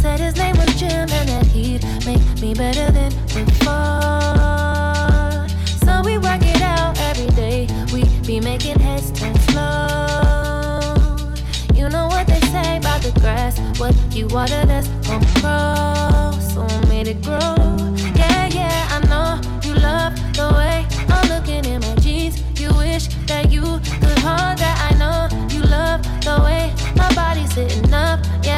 [0.00, 4.40] Said his name was Jim and that he'd make me better than before.
[5.84, 7.68] So we work it out every day.
[7.92, 10.96] We be making heads turn slow.
[11.74, 13.60] You know what they say about the grass.
[13.78, 16.32] What you water, that's gon' grow.
[16.48, 17.54] So I made it grow.
[18.16, 19.38] Yeah, yeah, I know
[19.68, 22.40] you love the way I'm looking in my jeans.
[22.58, 23.62] You wish that you
[24.00, 24.76] could hold that.
[24.90, 28.24] I know you love the way my body's sitting up.
[28.42, 28.49] Yeah,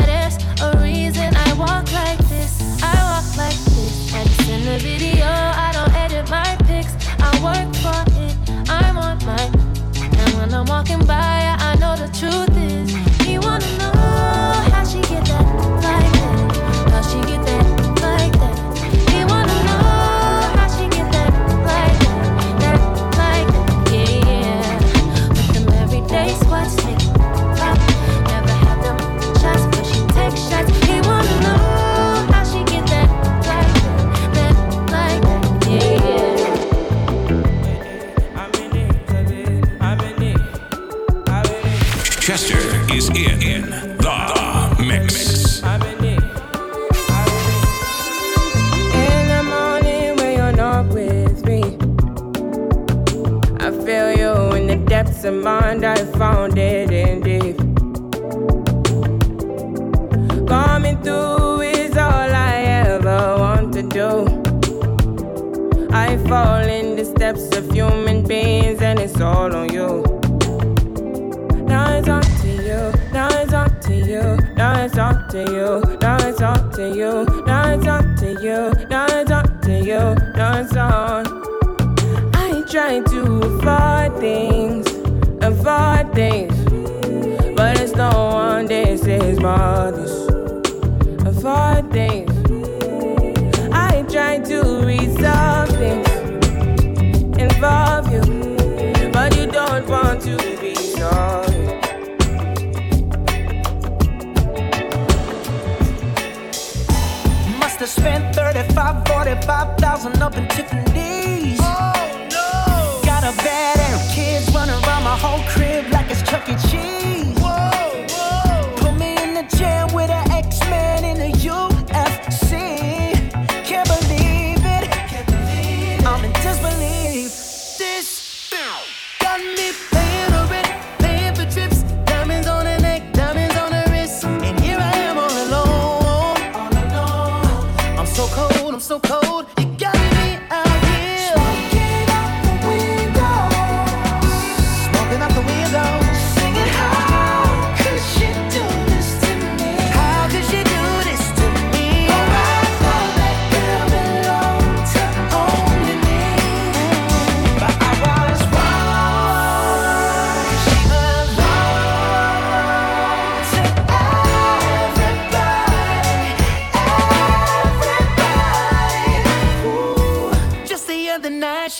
[138.82, 139.61] so cold.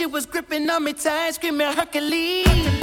[0.03, 2.82] shit was gripping on me tight, screaming Hercules.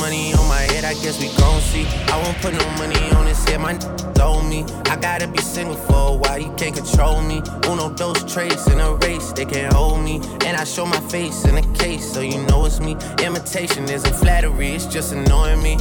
[0.00, 1.86] money on my head, I guess we gon' see.
[2.12, 4.06] I won't put no money on this head, my n-
[4.46, 4.64] me.
[4.86, 7.42] I gotta be single for a while, you can't control me.
[7.68, 10.20] Uno, those traits in a race, they can't hold me.
[10.46, 12.96] And I show my face in a case, so you know it's me.
[13.22, 15.76] Imitation isn't flattery, it's just annoying me.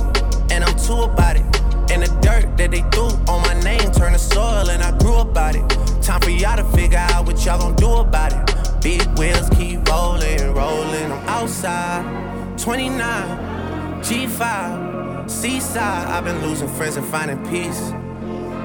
[0.50, 1.46] And I'm too about it.
[1.92, 5.18] And the dirt that they threw on my name turned to soil, and I grew
[5.18, 5.68] about it.
[6.02, 8.82] Time for y'all to figure out what y'all gon' do about it.
[8.82, 11.12] Big wheels keep rolling, rolling.
[11.12, 13.55] I'm outside, 29.
[14.06, 16.08] G5, seaside.
[16.08, 17.90] I've been losing friends and finding peace.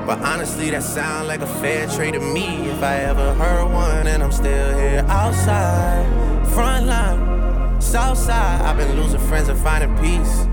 [0.05, 2.68] But honestly, that sounds like a fair trade to me.
[2.68, 6.05] If I ever heard one, and I'm still here outside,
[6.49, 8.61] front line, south side.
[8.61, 10.45] I've been losing friends and finding peace.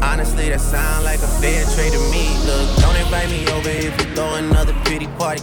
[0.00, 2.28] Honestly, that sounds like a fair trade to me.
[2.46, 5.42] Look, don't invite me over if you throw another pretty party.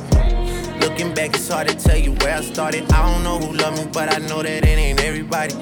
[0.79, 2.89] Looking back, it's hard to tell you where I started.
[2.93, 5.53] I don't know who loved me, but I know that it ain't everybody.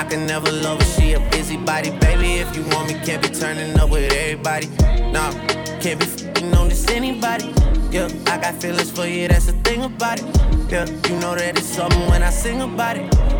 [0.00, 1.90] I can never love her, she a busybody.
[1.90, 4.66] Baby, if you want me, can't be turning up with everybody.
[5.12, 5.30] Nah,
[5.78, 7.52] can't be fing on this anybody.
[7.90, 10.24] Yeah, I got feelings for you, that's the thing about it.
[10.70, 13.39] Yeah, you know that it's something when I sing about it.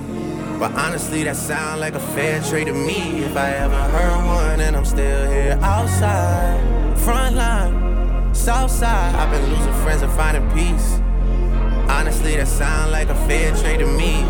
[0.61, 3.23] But honestly, that sound like a fair trade to me.
[3.23, 9.15] If I ever heard one, and I'm still here outside, front line, south side.
[9.15, 10.99] I've been losing friends and finding peace.
[11.89, 14.21] Honestly, that sound like a fair trade to me.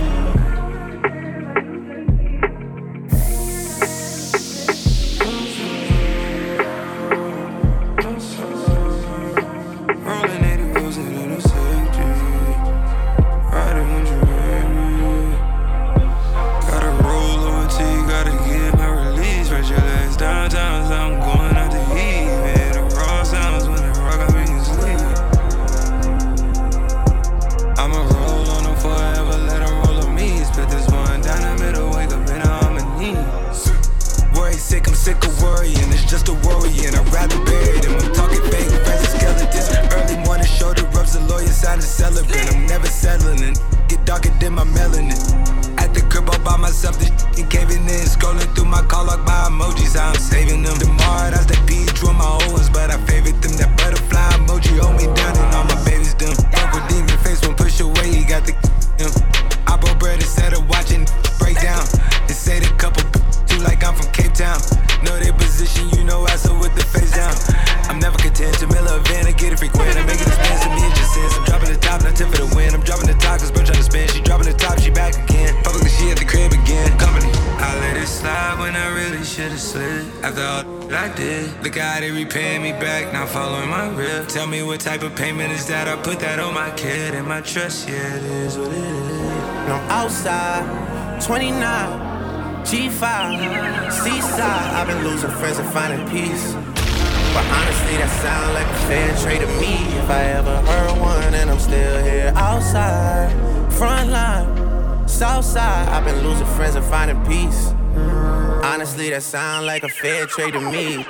[109.12, 111.06] That sound like a fair trade to me.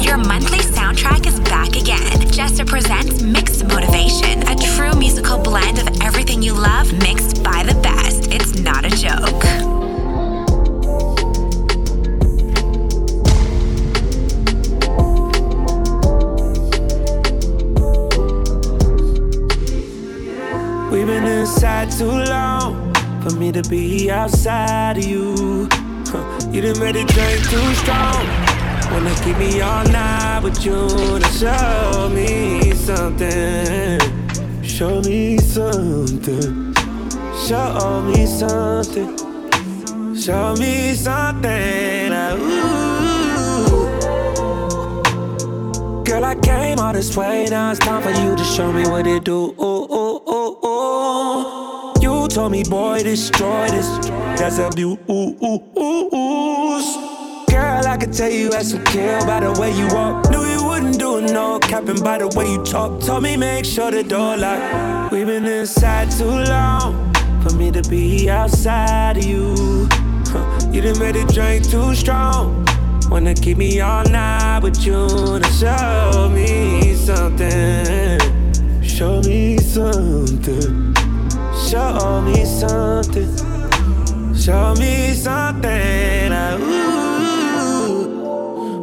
[0.00, 2.30] Your monthly soundtrack is back again.
[2.30, 7.74] Jester presents Mixed Motivation, a true musical blend of everything you love mixed by the
[7.82, 8.32] best.
[8.32, 9.42] It's not a joke.
[20.92, 25.69] We've been inside too long for me to be outside of you.
[26.52, 28.26] You done made it drink too strong.
[28.90, 30.88] Wanna keep me all night with you
[31.20, 34.00] to show me something.
[34.62, 36.74] Show me something.
[37.46, 39.16] Show me something.
[40.16, 42.10] Show me something.
[42.10, 42.90] like, ooh.
[46.04, 47.46] Girl, I came all this way.
[47.48, 49.54] Now it's time for you to show me what it do.
[49.60, 51.92] Ooh, ooh, ooh, ooh.
[52.00, 53.86] You told me, boy, destroy this.
[54.38, 54.98] That's a view.
[55.42, 57.46] Ooh, ooh.
[57.48, 60.30] Girl, I could tell you had some kill by the way you walk.
[60.30, 63.00] Knew you wouldn't do no capping by the way you talk.
[63.00, 65.12] Told me make sure the door locked.
[65.12, 69.88] We've been inside too long for me to be outside of you.
[70.70, 72.66] You done made it drink too strong.
[73.10, 75.08] Wanna keep me all night with you
[75.40, 78.20] to show me something.
[78.82, 80.94] Show me something.
[81.66, 83.49] Show me something.
[84.40, 86.30] Show me something.
[86.30, 88.08] like, ooh.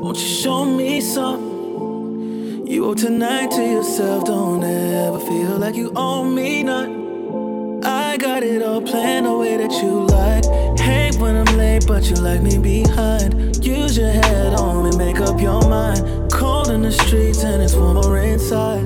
[0.04, 2.68] Won't you show me something?
[2.68, 4.26] You owe tonight to yourself.
[4.26, 7.82] Don't ever feel like you owe me nothing.
[7.84, 10.46] I got it all planned the way that you like.
[10.80, 13.66] Hate when I'm late, but you like me behind.
[13.66, 16.32] Use your head on me, make up your mind.
[16.32, 18.84] Cold in the streets and it's warmer inside.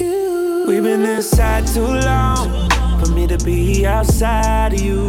[0.00, 0.64] You.
[0.66, 2.55] We've been inside too long
[3.06, 5.08] for me to be outside of you.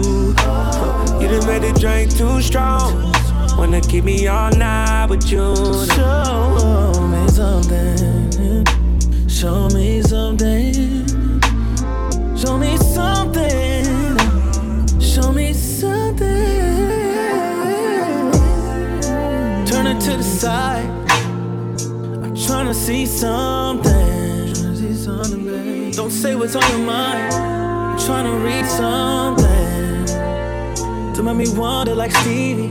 [1.20, 3.12] You done made it drink too strong.
[3.58, 5.56] Wanna keep me all night with you.
[5.96, 8.66] Show me something.
[9.28, 11.42] Show me something.
[12.38, 13.86] Show me something.
[15.00, 16.28] Show me something.
[19.66, 20.90] Turn it to the side.
[22.24, 24.54] I'm trying to see something.
[25.94, 27.67] Don't say what's on your mind.
[28.06, 30.06] Trying to read something.
[31.16, 32.70] To make me wonder like Stevie.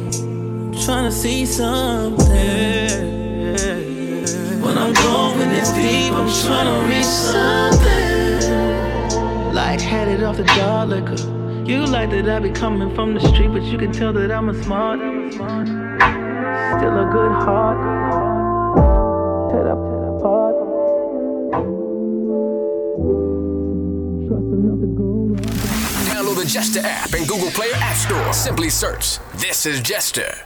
[0.85, 2.27] Trying to see something.
[4.62, 8.43] When I'm going this deep, I'm trying to read something.
[9.53, 11.16] Like headed off the dog liquor.
[11.66, 14.48] You like that I be coming from the street, but you can tell that I'm
[14.48, 15.01] a smart.
[15.01, 17.95] Still a good heart.
[26.77, 28.32] Jester app and Google Play or App Store.
[28.32, 30.45] Simply search This is Jester.